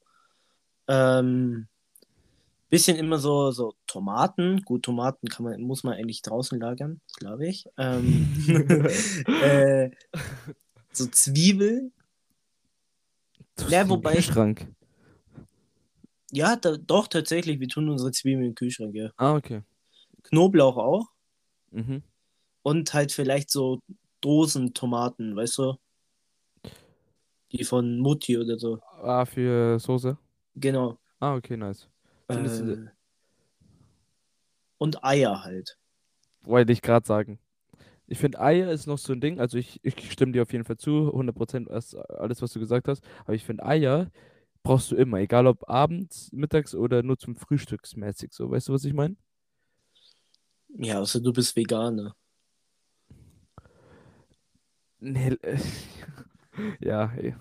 [0.89, 1.69] Ähm,
[2.71, 4.61] Bisschen immer so, so Tomaten.
[4.63, 7.65] Gut, Tomaten kann man, muss man eigentlich draußen lagern, glaube ich.
[7.79, 8.29] Ähm,
[9.43, 9.91] äh,
[10.93, 11.93] so Zwiebeln.
[13.71, 14.67] Ja, wobei- Kühlschrank.
[16.31, 17.59] Ja, da, doch, tatsächlich.
[17.59, 19.11] Wir tun unsere Zwiebeln im Kühlschrank, ja.
[19.17, 19.63] Ah, okay.
[20.25, 21.07] Knoblauch auch.
[21.71, 22.03] Mhm.
[22.69, 23.81] Und halt vielleicht so
[24.21, 25.77] Dosentomaten, weißt du?
[27.51, 28.79] Die von Mutti oder so.
[29.03, 30.19] Ah, für Soße.
[30.55, 30.99] Genau.
[31.19, 31.89] Ah, okay, nice.
[32.29, 32.77] Äh,
[34.77, 35.79] und Eier halt.
[36.43, 37.39] Wollte ich gerade sagen.
[38.07, 39.41] Ich finde, Eier ist noch so ein Ding.
[39.41, 41.11] Also, ich, ich stimme dir auf jeden Fall zu.
[41.11, 43.03] 100% was- alles, was du gesagt hast.
[43.25, 44.11] Aber ich finde, Eier
[44.63, 45.21] brauchst du immer.
[45.21, 48.35] Egal ob abends, mittags oder nur zum Frühstücksmäßig.
[48.35, 49.17] So, weißt du, was ich meine?
[50.79, 52.15] Ja, außer du bist Veganer.
[55.01, 55.37] Nee.
[55.43, 55.59] äh,
[56.81, 57.35] ja, ey.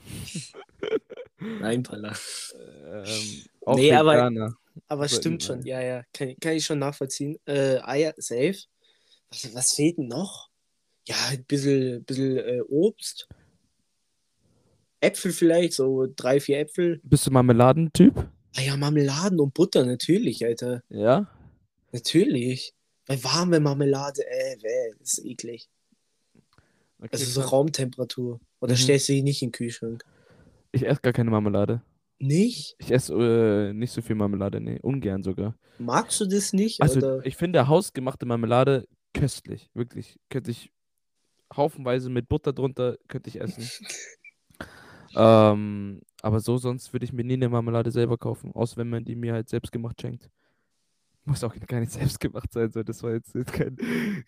[1.40, 2.14] Nein, Palla.
[2.86, 4.56] Ähm, auch Nee, aber- Veganer.
[4.88, 6.04] Aber stimmt schon, ja, ja.
[6.14, 7.40] Kann, kann ich schon nachvollziehen.
[7.46, 8.58] Äh, Eier, safe.
[9.30, 10.50] Was, was fehlt denn noch?
[11.08, 13.28] Ja, ein bisschen, bisschen äh, Obst.
[15.00, 17.00] Äpfel vielleicht, so drei, vier Äpfel.
[17.04, 18.16] Bist du Marmeladentyp?
[18.56, 20.84] Ah ja, Marmeladen und Butter, natürlich, Alter.
[20.90, 21.28] Ja?
[21.92, 22.74] Natürlich.
[23.08, 25.70] Bei warme Marmelade, äh, wäh, das ist eklig.
[27.00, 27.42] Okay, Also so.
[27.42, 28.40] Raumtemperatur.
[28.60, 28.78] Oder Mhm.
[28.78, 30.04] stellst du die nicht in den Kühlschrank?
[30.72, 31.82] Ich esse gar keine Marmelade.
[32.20, 32.76] Nicht?
[32.80, 35.56] Ich esse äh, nicht so viel Marmelade, nee, ungern sogar.
[35.78, 36.82] Magst du das nicht?
[36.82, 37.26] Also, oder?
[37.26, 40.20] ich finde hausgemachte Marmelade köstlich, wirklich.
[40.30, 40.72] Könnte ich
[41.56, 43.70] haufenweise mit Butter drunter, könnte ich essen.
[45.16, 49.06] ähm, aber so sonst würde ich mir nie eine Marmelade selber kaufen, außer wenn man
[49.06, 50.30] die mir halt selbst gemacht schenkt.
[51.30, 53.78] Muss auch gar nicht selbst gemacht sein, so das war jetzt nicht kein.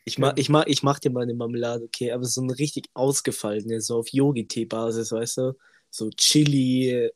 [0.03, 2.59] Ich kein- mach, ich, mach, ich mach dir mal eine Marmelade, okay, aber so eine
[2.59, 5.53] richtig ausgefallene, so auf Yogi-Tee-Basis, weißt du?
[5.89, 7.11] So Chili, äh,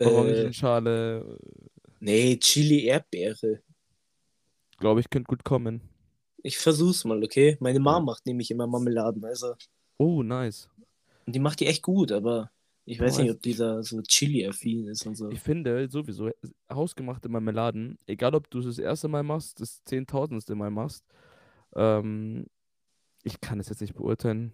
[0.00, 1.36] Orangenschale,
[1.98, 3.60] nee, Chili-Erdbeere.
[4.78, 5.80] glaube ich, könnte gut kommen.
[6.42, 7.56] Ich versuch's mal, okay?
[7.58, 8.00] Meine Mom Ja.
[8.00, 9.54] macht nämlich immer Marmeladen, also.
[9.98, 10.68] Oh, nice.
[11.26, 12.50] Und die macht die echt gut, aber
[12.86, 15.30] ich weiß nicht, ob dieser so Chili-affin ist und so.
[15.30, 16.30] Ich finde sowieso,
[16.70, 21.04] hausgemachte Marmeladen, egal ob du es das erste Mal machst, das zehntausendste Mal machst,
[21.74, 22.46] ähm,
[23.22, 24.52] ich kann es jetzt nicht beurteilen,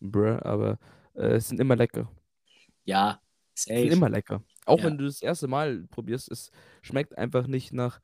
[0.00, 0.78] bruh, aber
[1.14, 2.10] äh, es sind immer lecker.
[2.84, 3.20] Ja,
[3.54, 3.88] Es sind safe.
[3.88, 4.42] immer lecker.
[4.66, 4.84] Auch Ja.
[4.84, 6.50] wenn du das erste Mal probierst, es
[6.82, 8.00] schmeckt einfach nicht nach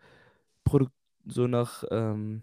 [0.63, 0.87] Produ
[1.27, 2.43] so nach ähm,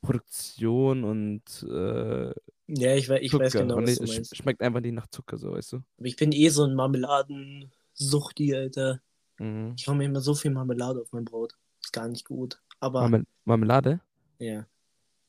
[0.00, 2.32] Produktion und äh,
[2.68, 5.52] Ja, ich, we ich weiß genau, und was es schmeckt einfach nicht nach Zucker, so
[5.52, 5.76] weißt du.
[5.96, 9.00] Aber ich bin eh so ein Marmeladensuchti, Alter.
[9.38, 9.74] Mhm.
[9.78, 11.54] Ich hau mir immer so viel Marmelade auf mein Brot.
[11.82, 12.60] Ist gar nicht gut.
[12.80, 14.00] Aber, Marmel Marmelade?
[14.38, 14.66] ja.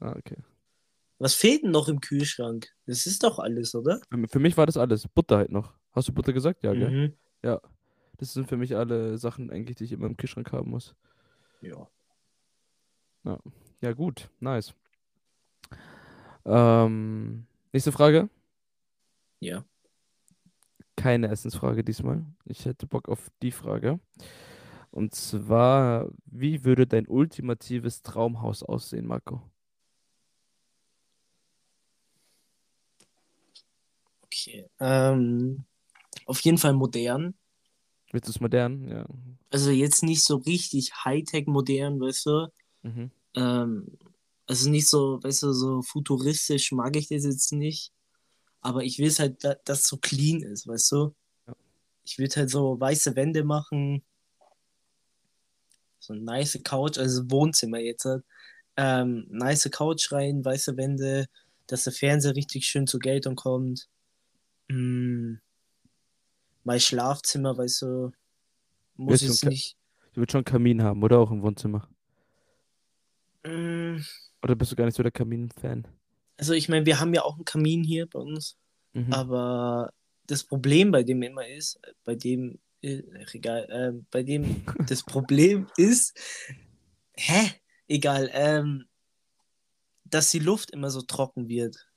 [0.02, 0.38] Ah, okay.
[1.18, 2.70] Was fehlt denn noch im Kühlschrank?
[2.86, 4.00] Das ist doch alles, oder?
[4.30, 5.06] Für, mich war das alles.
[5.10, 5.74] Butter halt noch.
[5.92, 6.64] Hast du Butter gesagt?
[6.64, 6.90] Ja, gell?
[6.90, 7.14] Mhm.
[7.44, 7.60] Ja.
[8.16, 10.96] Das sind für mich alle Sachen eigentlich, die ich immer im Kühlschrank haben muss.
[11.62, 11.90] Ja.
[13.82, 14.30] Ja, gut.
[14.40, 14.74] Nice.
[16.50, 18.28] Ähm, nächste Frage.
[19.40, 19.64] Ja.
[20.96, 22.26] Keine Essensfrage diesmal.
[22.46, 24.00] Ich hätte Bock auf die Frage.
[24.90, 29.44] Und zwar, wie würde dein ultimatives Traumhaus aussehen, Marco?
[34.24, 34.68] Okay.
[34.80, 35.64] Ähm,
[36.26, 37.36] auf jeden Fall modern.
[38.12, 38.88] Willst du es modern?
[38.88, 39.06] Ja.
[39.52, 42.48] Also jetzt nicht so richtig Hightech modern, weißt du?
[42.82, 43.12] Mhm.
[43.36, 43.98] Ähm,
[44.50, 47.94] also nicht so, weißt du, so futuristisch mag ich das jetzt nicht.
[48.62, 51.16] Aber ich will es halt, da, dass so clean ist, weißt du?
[51.48, 51.56] Ja.
[52.04, 54.04] Ich würde halt so weiße Wände machen.
[56.00, 58.24] So eine nice Couch, also Wohnzimmer jetzt halt.
[58.76, 61.28] Ähm, nice Couch rein, weiße Wände,
[61.68, 63.88] dass der Fernseher richtig schön zur Geltung kommt.
[64.68, 65.36] Mm,
[66.64, 68.12] mein Schlafzimmer, weißt du,
[68.96, 69.78] muss jetzt Ka- nicht.
[70.14, 71.88] Du willst schon einen Kamin haben, oder auch im Wohnzimmer?
[73.44, 74.00] Mm,
[74.42, 75.88] Oder bist du gar nicht so der Kamin-Fan?
[76.38, 78.58] Also ich meine, wir haben ja auch einen Kamin hier bei uns,
[78.94, 79.14] Mhm.
[79.14, 79.94] aber
[80.26, 85.68] das Problem bei dem immer ist, bei dem, äh, egal, ähm, bei dem das Problem
[85.78, 86.18] ist,
[87.16, 87.52] hä?
[87.88, 88.86] Egal, ähm,
[90.06, 91.88] dass die Luft immer so trocken wird.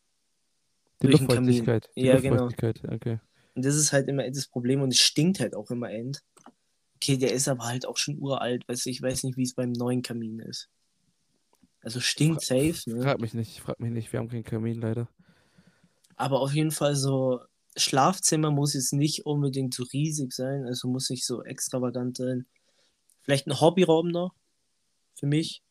[1.02, 1.46] Die durch den Kamin.
[1.64, 1.90] Luftfeuchtigkeit.
[1.96, 2.44] Die Ja, genau.
[2.44, 3.20] Luftfeuchtigkeit, okay.
[3.54, 6.22] Und das ist halt immer das Problem und es stinkt halt auch immer end.
[6.96, 9.54] Okay, der ist aber halt auch schon uralt, weißt du, ich weiß nicht, wie es
[9.54, 10.68] beim neuen Kamin ist.
[11.82, 13.02] Also stinkt safe, ne?
[13.02, 15.08] Frag mich nicht, frag mich nicht, wir haben keinen Kamin leider.
[16.16, 17.40] Aber auf jeden Fall so,
[17.76, 22.46] Schlafzimmer muss jetzt nicht unbedingt so riesig sein, also muss nicht so extravagant sein.
[23.22, 24.32] Vielleicht ein Hobbyraum noch
[25.14, 25.62] für mich.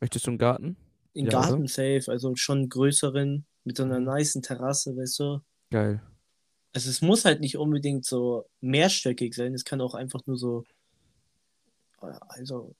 [0.00, 0.76] Möchtest du einen Garten?
[1.12, 5.40] In Ja, Garten safe, also schon einen größeren, mit so einer nicen Terrasse, weißt du.
[5.70, 6.02] Geil.
[6.72, 10.64] Also es muss halt nicht unbedingt so mehrstöckig sein, es kann auch einfach nur so,
[12.00, 12.74] also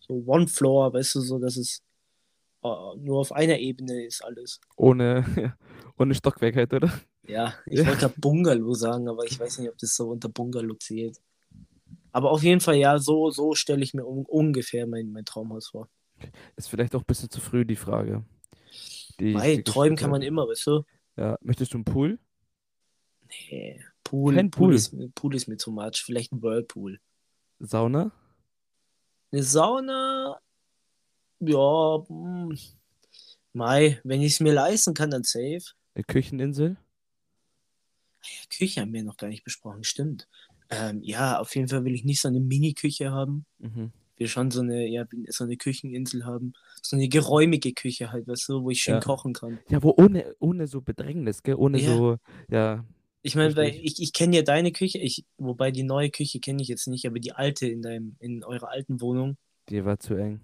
[0.00, 1.80] so One Floor, weißt du, so, dass es
[2.98, 4.60] nur auf einer Ebene ist alles.
[4.76, 5.24] Ohne,
[5.98, 6.90] ohne Stockwerk halt, oder?
[7.26, 7.86] Ja, ich Ja.
[7.86, 11.20] wollte Bungalow sagen, aber ich weiß nicht, ob das so unter Bungalow zählt.
[12.12, 15.68] Aber auf jeden Fall, ja, so, so stelle ich mir un ungefähr mein, mein Traumhaus
[15.68, 15.88] vor.
[16.56, 18.24] Ist vielleicht auch ein bisschen zu früh die Frage.
[19.20, 20.82] Die Weil träumen kann man immer, weißt du?
[21.16, 22.18] Ja, möchtest du einen Pool?
[23.50, 24.74] Nee, Pool, Kein Pool, Pool.
[24.74, 26.02] ist, Pool ist mir too much.
[26.04, 27.00] Vielleicht ein Whirlpool.
[27.60, 28.12] Sauna?
[29.32, 30.40] Eine Sauna,
[31.40, 32.56] ja, hm,
[33.52, 35.62] Mai, wenn ich es mir leisten kann, dann safe.
[35.94, 36.76] Eine Kücheninsel?
[38.22, 40.28] Ja, Küche haben wir noch gar nicht besprochen, stimmt.
[40.68, 43.46] Ähm, ja, auf jeden Fall will ich nicht so eine Mini-Küche haben.
[43.58, 43.92] Mhm.
[44.18, 46.54] Will schon so eine, ja, so eine Kücheninsel haben.
[46.82, 49.00] So eine geräumige Küche halt, weißt du, wo ich schön Ja.
[49.00, 49.58] kochen kann.
[49.68, 51.54] Ja, wo ohne, ohne so Bedrängnis, gell?
[51.54, 51.86] Ohne Ja.
[51.86, 52.16] so,
[52.50, 52.84] ja,
[53.22, 56.62] Ich meine, weil ich, ich kenne ja deine Küche, ich, wobei die neue Küche kenne
[56.62, 59.36] ich jetzt nicht, aber die alte in deinem, in eurer alten Wohnung,
[59.68, 60.40] die war zu eng.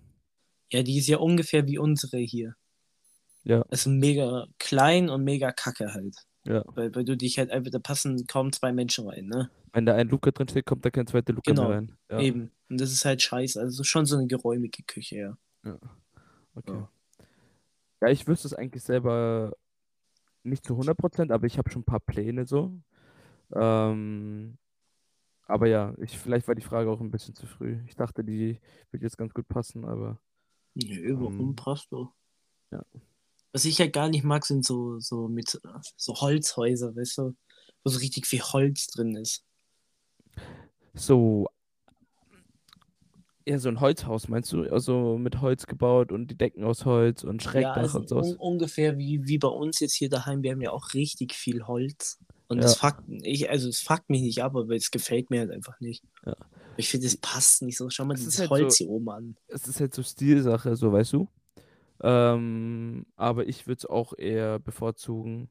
[0.73, 2.55] Ja, die ist ja ungefähr wie unsere hier.
[3.45, 3.63] Ja.
[3.71, 6.17] Also mega klein und mega kacke halt.
[6.45, 6.65] Ja.
[6.75, 9.51] Weil, weil du dich halt einfach, da passen kaum zwei Menschen rein, ne?
[9.73, 11.69] Wenn da ein Luca drin steht, kommt da kein zweiter Luca Genau.
[11.69, 11.97] mehr rein.
[12.11, 12.51] Ja, Eben.
[12.69, 13.61] Und das ist halt scheiße.
[13.61, 15.79] Also schon so eine geräumige Küche, ja.
[16.55, 16.73] okay.
[16.73, 16.89] Ja.
[18.01, 19.53] Ja, ich wüsste es eigentlich selber
[20.43, 22.73] nicht zu 100%, aber ich habe schon ein paar Pläne so.
[23.55, 24.59] Ähm,
[25.47, 27.79] aber ja, ich, vielleicht war die Frage auch ein bisschen zu früh.
[27.87, 28.59] Ich dachte, die
[28.91, 30.19] wird jetzt ganz gut passen, aber
[30.75, 32.13] Nö, warum Ähm, passt doch?
[32.71, 32.83] ja.
[33.53, 35.61] Was ich halt gar nicht mag, sind so, so mit
[35.97, 37.37] so Holzhäuser, weißt du?
[37.85, 39.45] Wo so richtig viel Holz drin ist.
[40.95, 41.47] so.
[43.47, 44.63] Ja, so ein Holzhaus, meinst du?
[44.73, 48.33] Also mit Holz gebaut und die Decken aus Holz und Ja, Schrägdach also und sowas.
[48.33, 50.43] un ungefähr wie, wie bei uns jetzt hier daheim.
[50.43, 52.21] Wir haben ja auch richtig viel Holz.
[52.53, 52.63] Und Ja.
[52.65, 55.79] das fuckt, ich, also es fuckt mich nicht ab, aber es gefällt mir halt einfach
[55.81, 56.05] nicht.
[56.25, 56.37] Ja.
[56.77, 57.91] Ich finde, es passt nicht so.
[57.91, 59.37] Schau mal Es ist dieses halt Holz so- hier oben an.
[59.49, 61.29] es ist halt so Stilsache, so weißt du.
[62.03, 65.51] Ähm, aber ich würde es auch eher bevorzugen,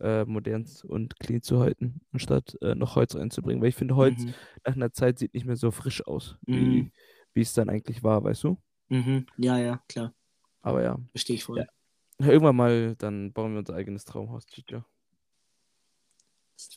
[0.00, 3.60] äh, modern und clean zu halten, anstatt äh, noch Holz reinzubringen.
[3.60, 4.34] Weil ich finde, Holz Mhm.
[4.64, 6.92] nach einer Zeit sieht nicht mehr so frisch aus, wie, Mhm.
[7.34, 8.56] wie es dann eigentlich war, weißt du?
[8.88, 9.26] Mhm.
[9.36, 10.14] Ja, ja, klar.
[10.62, 11.58] Aber ja, Verstehe ich voll.
[11.58, 12.26] Ja.
[12.26, 14.84] irgendwann mal, dann bauen wir unser eigenes Traumhaus, Chicha.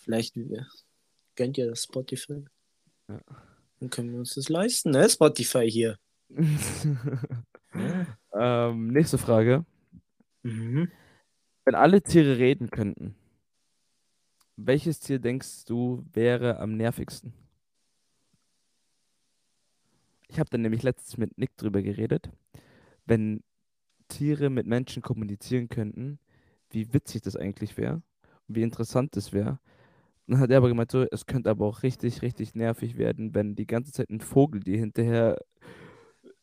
[0.04, 0.63] Vielleicht äh,
[1.36, 2.46] gönnt ihr das Spotify.
[3.08, 3.19] Ja.
[3.80, 5.10] Dann können wir uns das leisten, ne?
[5.10, 5.98] Spotify hier.
[6.30, 6.38] Ja.
[8.72, 9.65] ähm, nächste Frage.
[10.43, 10.91] Mhm.
[11.65, 13.15] Wenn alle Tiere reden könnten,
[14.56, 17.34] welches Tier denkst du wäre am nervigsten?
[20.28, 22.30] Ich habe dann nämlich letztens mit Nick drüber geredet.
[23.06, 23.43] Wenn
[24.08, 26.19] Tiere mit Menschen kommunizieren könnten,
[26.69, 28.02] wie witzig das eigentlich wäre
[28.48, 29.60] und wie interessant das wäre.
[30.28, 33.56] Dann hat er aber gemeint, so, es könnte aber auch richtig, richtig nervig werden, wenn
[33.56, 35.38] die ganze Zeit ein Vogel dir hinterher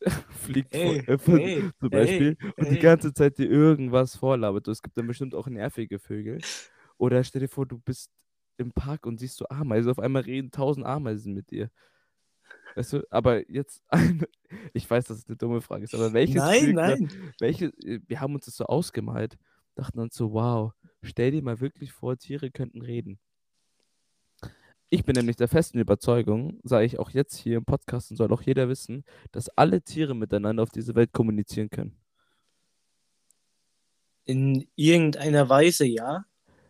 [0.29, 4.67] fliegt, Ey, von, ey, zum Beispiel, ey, und die ganze Zeit dir irgendwas vorlabert.
[4.67, 6.43] Es gibt dann bestimmt auch nervige Vögel.
[6.97, 8.11] Oder stell dir vor, du bist
[8.57, 9.91] im Park und siehst so Ameisen.
[9.91, 11.69] Auf einmal reden tausend Ameisen mit dir.
[12.75, 13.83] Weißt du, aber jetzt,
[14.73, 17.35] ich weiß, dass es eine dumme Frage ist, aber welches Nein, Vögel- nein.
[17.39, 19.37] welche, äh, wir haben uns das so ausgemalt,
[19.75, 23.19] dachten uns so, wow, stell dir mal wirklich vor, Tiere könnten reden.
[24.93, 28.31] Ich bin nämlich der festen Überzeugung, sage ich auch jetzt hier im Podcast und soll
[28.33, 31.95] auch jeder wissen, dass alle Tiere miteinander auf dieser Welt kommunizieren können.
[34.25, 36.25] In irgendeiner Weise ja.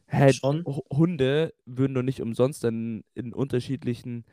[0.05, 0.63] Hä, Schon.
[0.65, 4.23] Hu- Hunde würden doch nicht umsonst dann in unterschiedlichen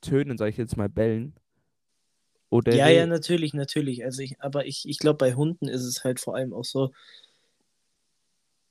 [0.00, 1.34] Tönen, sage ich jetzt mal, bellen.
[2.50, 4.04] Oder Ja, ja, natürlich, natürlich.
[4.04, 6.92] Also ich, aber ich, ich glaube, bei Hunden ist es halt vor allem auch so,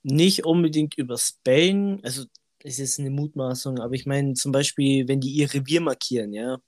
[0.02, 2.24] nicht unbedingt übers Bellen, also
[2.64, 6.58] es ist eine Mutmaßung, aber ich meine zum Beispiel, wenn die ihr Revier markieren, ja,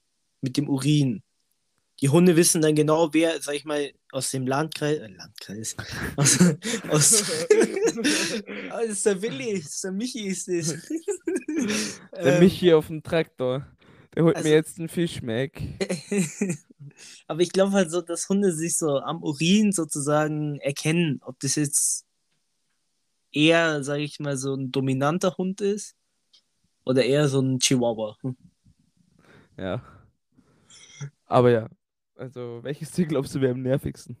[0.41, 1.21] mit dem Urin.
[2.01, 5.75] Die Hunde wissen dann genau, wer, sag ich mal, aus dem Landkreis, äh, Landkreis,
[6.17, 6.37] aus,
[6.89, 7.23] aus
[8.69, 10.75] das ist der Willi, ist der Michi ist das.
[12.11, 13.65] Der Ähm, Michi auf dem Traktor,
[14.13, 15.61] der holt also- mir jetzt einen Fischmeck.
[17.27, 21.55] Aber ich glaube halt so, dass Hunde sich so am Urin sozusagen erkennen, ob das
[21.55, 22.04] jetzt
[23.35, 25.95] eher, sage ich mal, so ein dominanter Hund ist
[26.85, 28.17] oder eher so ein Chihuahua.
[29.57, 29.83] Ja.
[31.25, 31.69] Aber ja,
[32.15, 34.17] also welches Tier glaubst du wäre am nervigsten?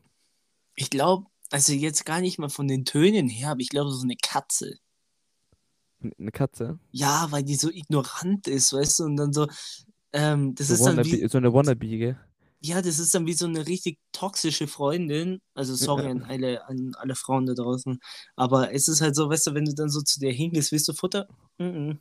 [0.75, 4.03] Ich glaube, also jetzt gar nicht mal von den Tönen her, aber ich glaube, so
[4.03, 4.77] eine Katze.
[6.01, 6.79] Eine Katze?
[6.91, 9.47] Ja, weil die so ignorant ist, weißt du, und dann so,
[10.13, 12.19] ähm, das So, ist dann wannabe, wie, so eine Wannabe, gell?
[12.65, 15.39] Ja, das ist dann wie so eine richtig toxische Freundin.
[15.53, 17.99] Also sorry an alle, an alle Frauen da draußen.
[18.35, 20.87] Aber es ist halt so, weißt du, wenn du dann so zu dir hingehst, willst
[20.87, 21.27] du Futter?
[21.59, 21.99] Mhm.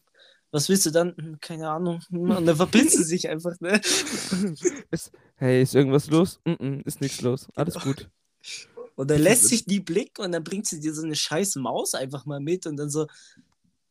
[0.50, 1.14] was willst du dann?
[1.16, 2.00] Hm, Keine Ahnung.
[2.11, 3.81] Und dann verpisst sie sich einfach, ne?
[4.90, 6.40] Ist, hey, ist irgendwas los?
[6.44, 7.48] Mm -mm, ist nichts los.
[7.57, 8.09] Alles gut.
[8.96, 11.94] Und dann lässt sich die Blick und dann bringt sie dir so eine scheiß Maus
[11.94, 13.07] einfach mal mit und dann so,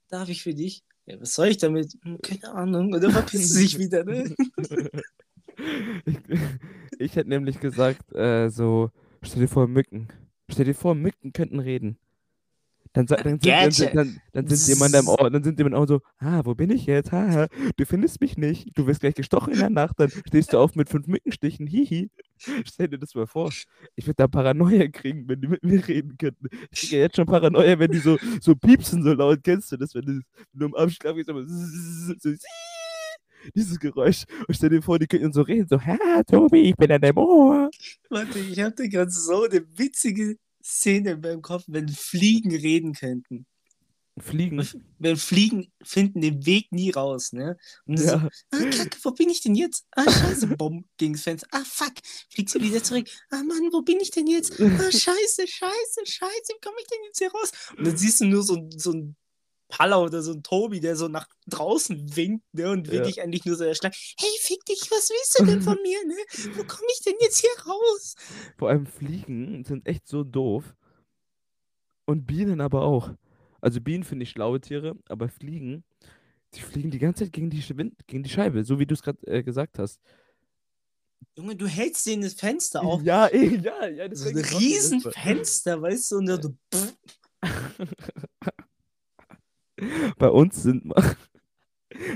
[0.10, 0.84] darf ich für dich?
[1.06, 1.94] Ja, was soll ich damit?
[2.04, 2.94] Hm, Keine Ahnung.
[2.94, 4.34] Und dann verpisst sie sich wieder, ne?
[6.06, 6.18] Ich,
[7.04, 8.90] ich hätte nämlich gesagt, äh, so,
[9.22, 10.08] stell dir vor, Mücken.
[10.50, 11.98] Stell dir vor, Mücken könnten reden.
[12.96, 15.88] Dann, dann, sind, dann, sind- dann, dann sind in deinem Ohr, dann sind deinem Ohr
[15.88, 17.12] so, ah, wo bin ich jetzt?
[17.12, 18.78] Haha, du findest mich nicht.
[18.78, 21.66] Du wirst gleich gestochen in der Nacht, dann stehst du auf mit fünf Mückenstichen.
[21.66, 22.12] Hihi.
[22.66, 23.52] Stell dir das mal vor.
[23.96, 26.48] Ich würde da Paranoia kriegen, wenn die mit mir reden könnten.
[26.70, 29.44] Ich kriege ja jetzt schon Paranoia, wenn die so, so piepsen so laut.
[29.44, 30.12] Kennst du das, wenn du,
[30.52, 32.30] wenn du am Abschlag gehst, aber so,
[33.56, 34.24] dieses Geräusch.
[34.48, 37.18] Und stell dir vor, die könnten so reden, so, ha, Tobi, ich bin an deinem
[37.18, 37.70] Ohr.
[38.10, 43.46] Warte, ich hatte gerade so eine witzige Szene in meinem Kopf, wenn Fliegen reden könnten.
[44.20, 44.64] Fliegen.
[45.00, 47.58] Wenn Fliegen finden den Weg nie raus, ne?
[47.88, 48.30] Und dann so, Ja.
[48.52, 49.88] ah, Kacke, wo bin ich denn jetzt?
[49.92, 51.48] Ah, scheiße, bumm, gegens Fenster.
[51.52, 51.94] Ah, fuck,
[52.30, 53.08] fliegt sie wieder zurück.
[53.32, 54.62] Ah, Mann, wo bin ich denn jetzt?
[54.62, 57.52] Ah, scheiße, scheiße, scheiße, wie komme ich denn jetzt hier raus?
[57.76, 59.16] Und dann siehst du nur so, so ein
[59.74, 62.70] Palla oder so ein Tobi, der so nach draußen winkt, ne?
[62.70, 63.04] Und will Ja.
[63.06, 63.96] dich eigentlich nur so erschlagen.
[64.20, 66.16] Hey, fick dich, was willst du denn von mir, ne?
[66.56, 68.16] Wo komme ich denn jetzt hier raus?
[68.58, 70.76] Vor allem Fliegen sind echt so doof.
[72.06, 73.10] Und Bienen aber auch.
[73.62, 75.84] Also Bienen finde ich schlaue Tiere, aber Fliegen,
[76.54, 77.64] die fliegen die ganze Zeit gegen die,
[78.06, 80.00] gegen die Scheibe, so wie du es gerade äh, gesagt hast.
[81.36, 83.02] Junge, du hältst denen das Fenster auf.
[83.02, 84.04] Ja, ja, ja.
[84.14, 84.60] So deswegen ein das.
[84.60, 86.94] Riesenfenster, weißt du, und dann so, pff,
[90.18, 90.92] Bei uns sind.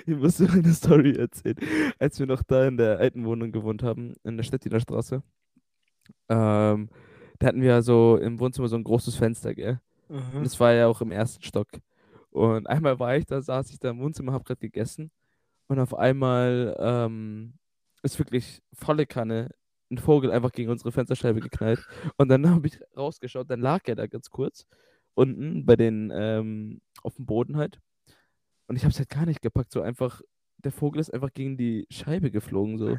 [0.08, 1.56] Ich muss dir eine Story erzählen.
[2.00, 5.22] Als wir noch da in der alten Wohnung gewohnt haben, in der Stettiner Straße,
[6.30, 6.90] ähm,
[7.38, 9.80] da hatten wir ja so im Wohnzimmer so ein großes Fenster, gell?
[10.10, 11.68] Und das war ja auch im ersten Stock.
[12.32, 15.12] Und einmal war ich da, saß ich da im Wohnzimmer, hab gerade gegessen.
[15.68, 17.54] Und auf einmal ähm,
[18.04, 19.52] ist wirklich volle Kanne
[19.90, 21.86] ein Vogel einfach gegen unsere Fensterscheibe geknallt.
[22.18, 24.66] Und dann habe ich rausgeschaut, dann lag er da ganz kurz
[25.14, 27.80] unten bei den, ähm, auf dem Boden halt.
[28.68, 30.22] Und ich habe es halt gar nicht gepackt, so einfach,
[30.58, 32.98] der Vogel ist einfach gegen die Scheibe geflogen, so.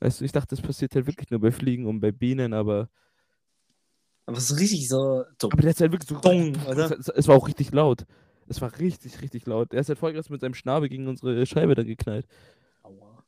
[0.00, 2.88] Weißt du, ich dachte, das passiert halt wirklich nur bei Fliegen und bei Bienen, aber,
[4.26, 6.90] aber so richtig so, so aber der ist halt wirklich so, Dong, oder?
[6.98, 8.04] es, es war auch richtig laut.
[8.48, 9.72] Es war richtig, richtig laut.
[9.72, 12.26] Er ist halt voll krass mit seinem Schnabel gegen unsere Scheibe dann geknallt.
[12.82, 13.24] Aua.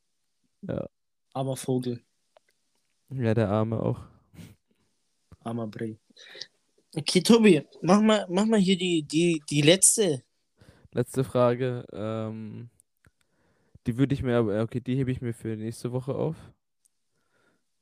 [0.63, 0.87] Ja.
[1.33, 2.01] Armer Vogel,
[3.11, 4.01] Ja, der Arme auch.
[5.45, 5.99] armer Bray.
[6.97, 10.23] Okay, Tobi, mach mal, mach mal hier die, die, die letzte.
[10.93, 11.85] Letzte Frage.
[11.93, 12.71] Ähm,
[13.87, 16.37] die würde ich mir aber, okay, die hebe ich mir für nächste Woche auf.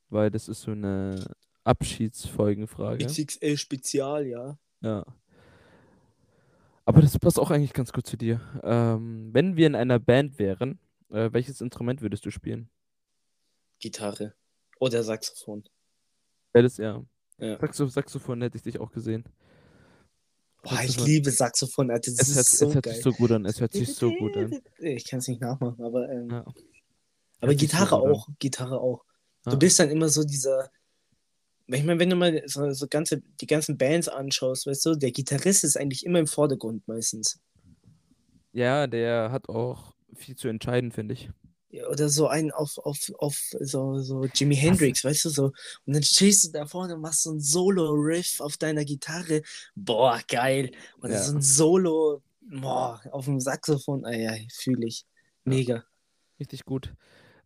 [0.09, 1.25] Weil das ist so eine
[1.65, 3.05] Abschiedsfolgenfrage.
[3.05, 4.59] XXL Spezial, ja.
[4.81, 5.05] Ja.
[6.85, 8.41] Aber das passt auch eigentlich ganz gut zu dir.
[8.63, 12.71] Ähm, wenn wir in einer Band wären, äh, welches Instrument würdest du spielen?
[13.79, 14.35] Gitarre.
[14.81, 15.65] Oder Saxophon.
[16.53, 17.05] Wäre das ja.
[17.39, 17.59] Ja.
[17.59, 19.25] Saxo Saxophon hätte ich dich auch gesehen.
[20.63, 22.13] Boah, ich liebe Saxophon, Alter.
[22.17, 23.45] Das Es hört, so es hört sich so gut an.
[23.47, 24.61] Es hört sich so gut an.
[24.79, 26.45] Ich kann es nicht nachmachen, aber, ähm, Ja.
[27.41, 28.11] aber so Gitarre an.
[28.13, 28.29] auch.
[28.39, 29.05] Gitarre auch.
[29.45, 30.71] Du bist dann immer so dieser.
[31.67, 35.11] Ich meine, wenn du mal so, so ganze, die ganzen Bands anschaust, weißt du, der
[35.11, 37.41] Gitarrist ist eigentlich immer im Vordergrund meistens.
[38.53, 41.31] Ja, der hat auch viel zu entscheiden, finde ich.
[41.73, 45.45] Ja, Oder so ein auf, auf, auf so, so Jimi Hendrix, weißt du, so.
[45.87, 49.41] Und dann stehst du da vorne und machst so ein Solo-Riff auf deiner Gitarre.
[49.75, 50.73] Boah, geil.
[51.01, 51.23] Oder Ja.
[51.23, 54.05] so ein Solo, boah, auf dem Saxophon.
[54.05, 55.07] Ah, ja, fühle ich.
[55.45, 55.85] Mega.
[56.39, 56.93] Richtig gut.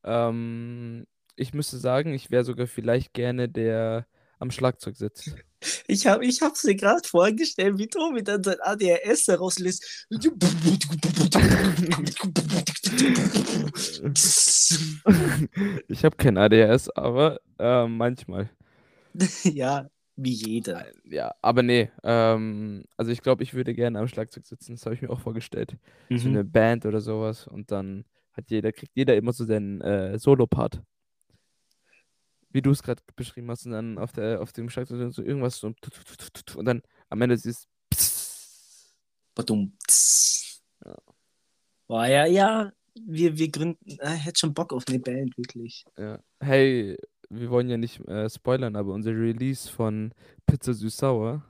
[0.05, 4.07] Ähm, ich müsste sagen, ich wäre sogar vielleicht gerne der
[4.39, 5.35] am Schlagzeug sitzt.
[5.87, 10.07] Ich habe ich hab's mir gerade vorgestellt, wie Tobi dann sein ADHS herauslässt.
[15.89, 18.51] Ich habe kein ADHS, aber äh, manchmal.
[19.45, 20.87] ja, wie jeder.
[21.05, 21.91] Ja, aber nee.
[22.03, 24.73] Ähm, also ich glaube, ich würde gerne am Schlagzeug sitzen.
[24.75, 25.77] Das habe ich mir auch vorgestellt.
[26.15, 26.35] So Mhm.
[26.35, 27.47] eine Band oder sowas.
[27.47, 30.83] Und dann hat jeder, kriegt jeder immer so seinen äh, Solo-Part.
[32.51, 33.67] Wie du es gerade beschrieben hast.
[33.67, 35.75] Und dann auf, der, auf dem Schlagzeug so irgendwas so.
[36.57, 37.69] Und dann am Ende siehst
[39.35, 39.77] Badum.
[41.87, 42.73] Boah, ja, ja.
[42.95, 43.79] Wir, wir gründen.
[43.85, 45.85] Ich hätte schon Bock auf eine Band, wirklich.
[45.99, 46.19] Ja.
[46.41, 46.97] Hey,
[47.29, 50.15] wir wollen ja nicht äh, spoilern, aber unser Release von
[50.47, 51.43] Pizza Süß-Sauer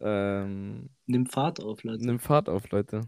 [0.00, 2.04] ähm, Nimm Fahrt auf, Leute.
[2.04, 3.02] nimmt Fahrt auf, Leute.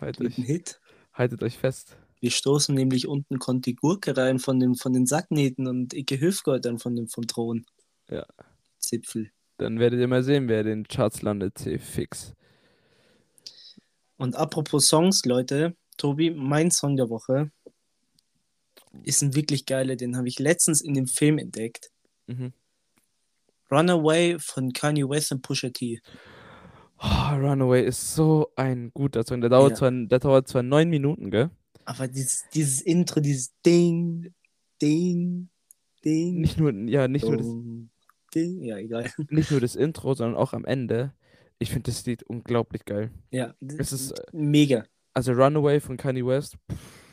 [0.00, 0.80] Haltet euch, Hit.
[1.12, 1.96] haltet euch fest.
[2.24, 6.64] Wir stoßen nämlich unten Conti Gurke rein von, dem, von den Sacknähten und Icke Hüfgold
[6.64, 7.66] dann von dem, vom Thron.
[8.08, 8.24] Ja.
[8.78, 9.30] Zipfel.
[9.58, 12.32] Dann werdet ihr mal sehen, wer den Charts landet, C fix.
[14.16, 17.50] Und apropos Songs, Leute, Tobi, mein Song der Woche
[19.02, 21.90] ist ein wirklich geiler, den habe ich letztens in dem Film entdeckt.
[22.26, 22.54] Mhm.
[23.70, 26.00] Runaway von Kanye West und Pusha T.
[27.00, 29.42] Oh, Runaway ist so ein guter Song.
[29.42, 29.76] Der dauert, Ja.
[29.76, 31.50] zwar, der dauert zwar neun Minuten, gell?
[31.84, 34.34] Aber dieses, dieses Intro, dieses Ding,
[34.80, 35.48] Ding,
[36.04, 37.46] Ding, Nicht nur, ja, nicht nur, das,
[38.34, 38.62] Ding.
[38.62, 39.10] Ja, egal.
[39.30, 41.14] nicht nur das Intro, sondern auch am Ende.
[41.58, 43.10] Ich finde das Lied unglaublich geil.
[43.30, 44.84] Ja, Es ist, äh, mega.
[45.12, 47.04] Also Runaway von Kanye West pff,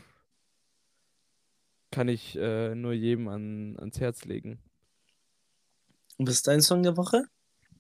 [1.92, 4.60] kann ich äh, nur jedem an, ans Herz legen.
[6.18, 7.26] Und was ist dein Song der Woche?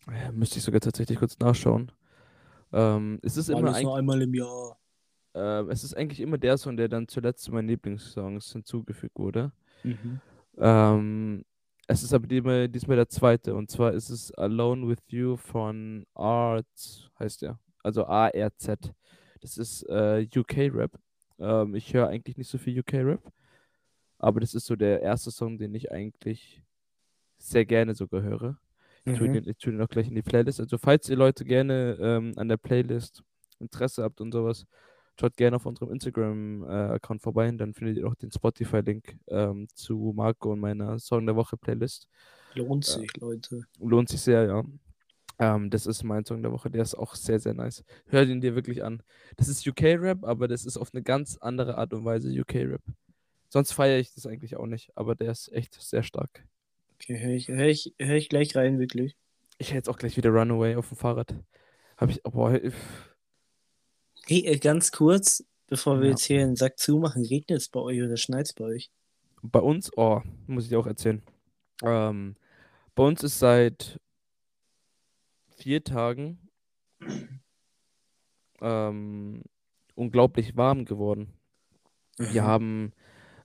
[0.08, 1.92] Äh, müsste ich sogar tatsächlich kurz nachschauen.
[2.74, 4.78] Ähm, es, ist immer Alles ein, nur einmal im Jahr.
[5.34, 9.52] Äh, es ist eigentlich immer der Song, der dann zuletzt zu meinen Lieblingssongs hinzugefügt wurde.
[9.84, 10.22] Mhm.
[10.58, 11.44] Ähm,
[11.88, 16.06] es ist aber diesmal, diesmal der zweite und zwar ist es Alone with You von
[16.14, 17.60] Art, heißt der.
[17.84, 18.94] Also A-R-Z.
[19.42, 20.92] Das ist äh, UK-Rap.
[21.40, 23.22] Ähm, ich höre eigentlich nicht so viel UK-Rap,
[24.20, 26.64] aber das ist so der erste Song, den ich eigentlich
[27.38, 28.60] sehr gerne sogar höre.
[29.06, 29.34] Ich tue Mhm.
[29.34, 30.60] den, ich tue den auch gleich in die Playlist.
[30.60, 33.24] Also falls ihr Leute gerne ähm, an der Playlist
[33.60, 34.66] Interesse habt und sowas,
[35.20, 37.52] schaut gerne auf unserem Instagram-Account vorbei.
[37.52, 42.08] Dann findet ihr auch den Spotify-Link ähm, zu Marco und meiner Song der Woche Playlist.
[42.56, 43.64] Lohnt sich, Leute.
[43.80, 44.64] Lohnt sich sehr, ja.
[45.40, 46.70] Ähm, das ist mein Song der Woche.
[46.70, 47.84] Der ist auch sehr, sehr nice.
[48.08, 49.02] Hört ihn dir wirklich an.
[49.38, 52.82] Das ist UK-Rap, aber das ist auf eine ganz andere Art und Weise UK-Rap.
[53.50, 56.46] Sonst feiere ich das eigentlich auch nicht, aber der ist echt sehr stark.
[56.96, 59.18] Okay, höre ich, hör ich, hör ich gleich rein, wirklich.
[59.58, 61.36] Ich hätte jetzt auch gleich wieder Runaway auf dem Fahrrad.
[61.98, 62.72] Habe ich, oh, boah, äh,
[64.62, 66.12] ganz kurz, bevor wir Ja.
[66.12, 68.92] jetzt hier einen Sack zumachen, regnet es bei euch oder schneit es bei euch?
[69.44, 71.24] bei uns, oh, muss ich dir auch erzählen.
[71.84, 72.36] Ähm,
[72.94, 74.00] bei uns ist seit
[75.58, 76.50] vier Tagen
[78.62, 79.44] ähm,
[79.96, 81.34] unglaublich warm geworden.
[82.18, 82.46] Wir Mhm.
[82.48, 82.94] haben,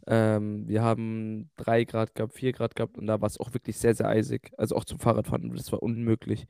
[0.07, 3.79] ähm, wir haben drei Grad gehabt, vier Grad gehabt und da war es auch wirklich
[3.79, 4.53] sehr, sehr eisig.
[4.59, 6.47] Also auch zum Fahrradfahren, das war unmöglich.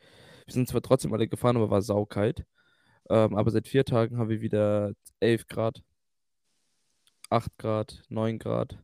[0.46, 2.44] Wir sind zwar trotzdem alle gefahren, aber war saukalt.
[3.08, 5.82] Ähm, aber seit vier Tagen haben wir wieder 11 Grad,
[7.30, 8.78] 8 Grad, 9 Grad.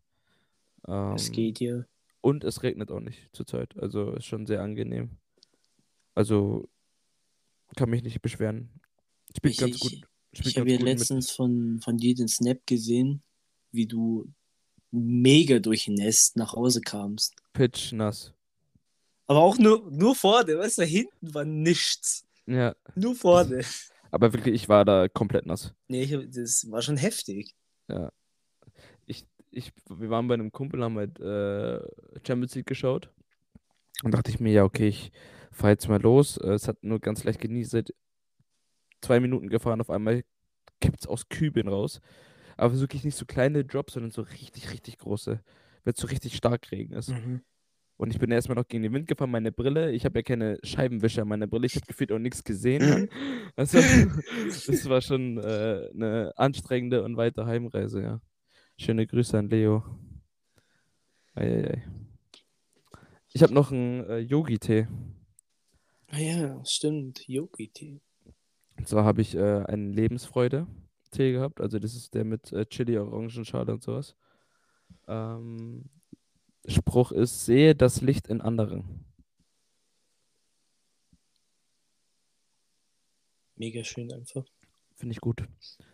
[1.14, 1.85] Es Ähm, geht ja.
[2.20, 3.77] und es regnet auch nicht zurzeit.
[3.79, 5.18] Also ist schon sehr angenehm.
[6.14, 6.68] Also
[7.77, 8.68] kann mich nicht beschweren.
[9.43, 9.93] Ich, ganz ich, gut.
[10.33, 10.99] Spielt ich habe ganz ja mit.
[10.99, 13.23] letztens von, von dir den Snap gesehen,
[13.70, 14.27] wie du
[14.91, 17.35] mega durchnässt nach Hause kamst.
[17.53, 18.35] Pitch nass.
[19.27, 22.27] Aber auch nur, nur vorne, weißt du, hinten war nichts.
[22.47, 23.62] Ja, Nur vorne.
[24.12, 25.74] aber wirklich, ich war da komplett nass.
[25.88, 27.54] Nee, ich, das war schon heftig.
[29.06, 31.80] Ich, ich, wir waren bei einem Kumpel, haben halt äh,
[32.26, 33.10] Champions League geschaut.
[34.04, 35.12] Und dachte ich mir, ja, okay, ich
[35.50, 36.36] fahre jetzt mal los.
[36.36, 37.94] Äh, Es hat nur ganz leicht genieselt.
[39.00, 40.22] Zwei Minuten gefahren, auf einmal
[40.80, 42.00] kippt es aus Kübeln raus.
[42.56, 45.42] Aber wirklich nicht so kleine Drops, sondern so richtig, richtig große.
[45.84, 47.12] Wenn es so richtig stark Regen ist.
[48.03, 49.92] Und ich bin erstmal noch gegen den Wind gefahren, meine Brille.
[49.92, 51.66] Ich habe ja keine Scheibenwischer an meiner Brille.
[51.66, 53.09] Ich habe gefühlt auch nichts gesehen.
[53.55, 53.78] Also,
[54.48, 58.20] das war schon äh, eine anstrengende und weite Heimreise, ja.
[58.76, 59.84] Schöne Grüße an Leo.
[61.34, 61.86] Eieiei.
[63.34, 64.88] Ich habe noch einen äh, Yogi-Tee.
[66.09, 67.28] Ah ja, stimmt.
[67.28, 68.00] Yogi-Tee.
[68.78, 71.61] Und zwar habe ich äh, einen Lebensfreude-Tee gehabt.
[71.61, 74.16] Also das ist der mit äh, Chili, Orangenschale und sowas.
[75.07, 75.84] Ähm,
[76.66, 79.04] Spruch ist, sehe das Licht in anderen.
[83.56, 84.44] Mega schön einfach.
[84.96, 85.44] Finde ich gut.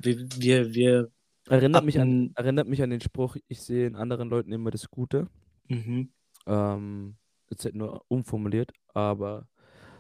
[0.00, 1.12] Wir, wir, wir
[1.48, 4.90] Erinnert mich, an, erinnert mich an den Spruch, ich sehe in anderen Leuten immer das
[4.90, 5.28] Gute.
[5.68, 6.12] Mhm.
[6.46, 7.16] Ähm,
[7.50, 9.48] jetzt halt nur umformuliert, aber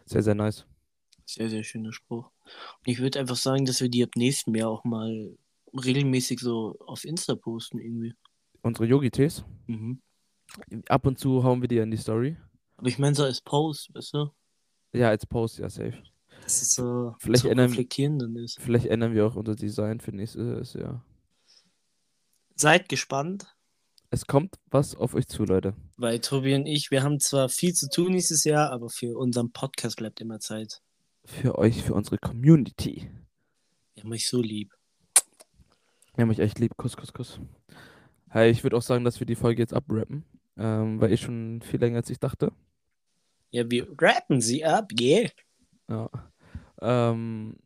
[0.04, 0.66] sehr, sehr nice.
[1.24, 2.30] Sehr, sehr schöner Spruch.
[2.44, 5.36] Und ich würde einfach sagen, dass wir die ab nächstem Jahr auch mal
[5.72, 8.14] regelmäßig so auf Insta posten irgendwie.
[8.62, 10.00] Unsere Yogi-Tees, Mhm.
[10.88, 12.36] Ab und zu hauen wir die in die Story.
[12.76, 14.30] Aber ich meine so als Post, weißt du?
[14.92, 16.02] Ja, als Post, ja, safe.
[16.42, 18.58] Dass es so Vielleicht so ändern- reflektierend dann ist.
[18.60, 21.04] Vielleicht ändern wir auch unser Design für nächstes Jahr.
[22.54, 23.54] Seid gespannt,
[24.10, 25.74] Es kommt was auf euch zu, Leute.
[25.96, 29.52] weil Tobi und ich, wir haben zwar viel zu tun nächstes Jahr, aber für unseren
[29.52, 30.80] Podcast bleibt immer Zeit.
[31.24, 33.10] Für euch, für unsere Community.
[33.94, 34.72] Wir haben euch so lieb.
[36.14, 36.72] Wir haben euch echt lieb.
[36.78, 37.38] Kuss, Kuss, Kuss.
[38.30, 40.24] Hey, ich würde auch sagen, dass wir die Folge jetzt abrappen.
[40.58, 42.52] Ähm, war eh schon viel länger, als ich dachte.
[43.50, 45.30] Ja, wir rappen sie ab, yeah.
[45.88, 46.10] Ja.
[46.80, 47.56] Ähm,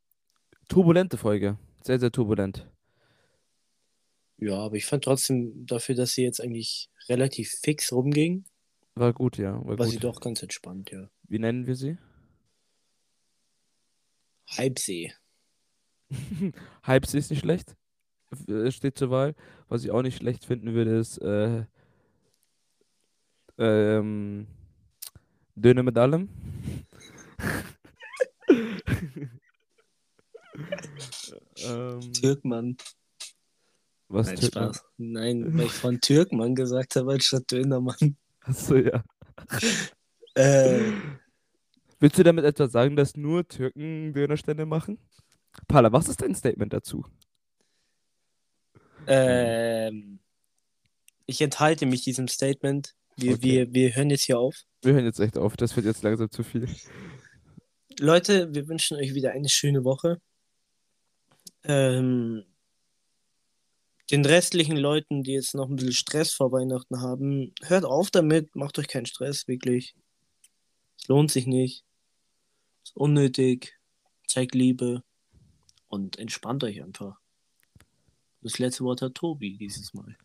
[0.69, 1.59] turbulente Folge.
[1.83, 2.69] Sehr, sehr turbulent.
[4.39, 8.45] Ja, aber ich fand trotzdem dafür, dass sie jetzt eigentlich relativ fix rumging,
[8.95, 9.55] War gut, ja.
[9.65, 10.05] War war sie gut.
[10.05, 11.09] doch ganz entspannt, ja.
[11.29, 11.99] Wie nennen wir sie?
[14.49, 15.13] Halbsee.
[16.83, 17.77] Halbsee ist nicht schlecht.
[18.49, 19.35] äh, steht zur Wahl.
[19.69, 21.65] Was ich auch nicht schlecht finden würde, ist äh,
[23.59, 24.47] ähm,
[25.55, 26.29] Döner mit allem.
[31.65, 32.77] ähm, Türkmann.
[34.09, 34.75] was Nein, Türkmann?
[34.75, 34.85] Spaß.
[34.99, 38.17] Nein, weil ich von Türkmann gesagt habe, anstatt Dönermann.
[38.41, 39.05] Achso, ja.
[40.35, 40.93] Äh,
[42.01, 44.99] Willst du damit etwa sagen, dass nur Türken Dönerstände machen?
[45.69, 47.05] Pala, was ist dein Statement dazu?
[49.07, 50.21] ähm,
[51.27, 52.95] ich enthalte mich diesem Statement.
[53.17, 53.43] Wir, Okay.
[53.43, 54.63] wir, wir hören jetzt hier auf.
[54.83, 56.69] Wir hören jetzt echt auf, das wird jetzt langsam zu viel.
[58.01, 60.21] Leute, wir wünschen euch wieder eine schöne Woche.
[61.65, 62.45] Ähm,
[64.11, 68.55] den restlichen Leuten, die jetzt noch ein bisschen Stress vor Weihnachten haben, hört auf damit,
[68.57, 69.95] macht euch keinen Stress, wirklich.
[70.99, 71.85] Es lohnt sich nicht.
[72.85, 73.79] Ist unnötig.
[74.27, 75.03] Zeigt Liebe
[75.89, 77.19] und entspannt euch einfach.
[78.41, 80.17] Das letzte Wort hat Tobi dieses Mal.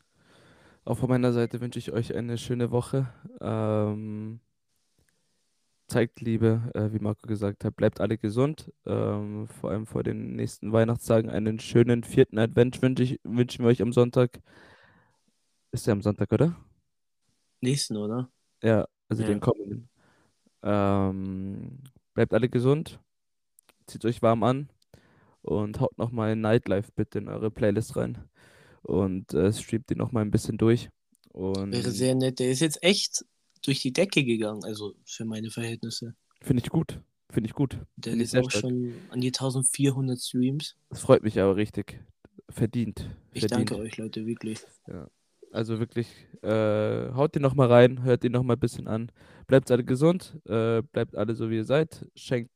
[0.88, 3.14] Auch von meiner Seite wünsche ich euch eine schöne Woche.
[3.42, 4.40] Ähm,
[5.90, 8.72] zeigt Liebe, äh, wie Marco gesagt hat, bleibt alle gesund.
[8.86, 13.70] Ähm, vor allem vor den nächsten Weihnachtstagen einen schönen vierten Advent wünsche ich, wünschen wir
[13.70, 14.40] euch am Sonntag.
[15.74, 16.56] Ist der am Sonntag, oder?
[17.60, 18.32] Nächsten, oder?
[18.64, 19.28] Ja, also Ja.
[19.28, 19.90] den kommenden.
[20.64, 21.84] Ähm,
[22.14, 23.02] bleibt alle gesund,
[23.88, 24.70] zieht euch warm an
[25.42, 28.30] und haut nochmal Nightlife bitte in eure Playlist rein.
[28.88, 30.90] Und äh, streamt die nochmal ein bisschen durch.
[31.34, 32.40] Und Wäre sehr nett.
[32.40, 33.26] Der ist jetzt echt
[33.64, 36.16] durch die Decke gegangen, also für meine Verhältnisse.
[36.42, 37.02] finde ich gut.
[37.30, 37.78] Finde ich gut.
[37.98, 38.62] Der Finde ich ist auch stark.
[38.62, 40.76] schon an die 1400 Streams.
[40.90, 42.02] Das freut mich aber richtig.
[42.50, 43.14] Verdient.
[43.34, 43.70] Ich Verdient.
[43.72, 44.60] danke euch, Leute, wirklich.
[45.52, 46.08] Also wirklich,
[46.44, 49.12] äh, haut den nochmal rein, hört den nochmal ein bisschen an.
[49.48, 52.06] Bleibt alle gesund, äh, bleibt alle so, wie ihr seid.
[52.16, 52.52] Schenkt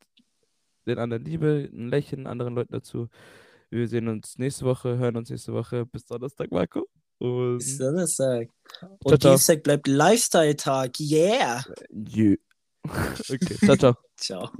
[0.85, 3.09] den anderen Liebe, ein Lächeln anderen Leuten dazu.
[3.71, 5.85] Wir sehen uns nächste Woche, hören uns nächste Woche.
[5.85, 6.89] Bis Donnerstag, Marco.
[7.19, 8.49] Und Bis Donnerstag.
[9.03, 9.31] Und ciao.
[9.31, 10.99] Dienstag bleibt Lifestyle-Tag.
[10.99, 11.63] Yeah!
[11.89, 12.35] Jö.
[13.29, 13.95] Okay, ciao, ciao.
[14.17, 14.51] Ciao.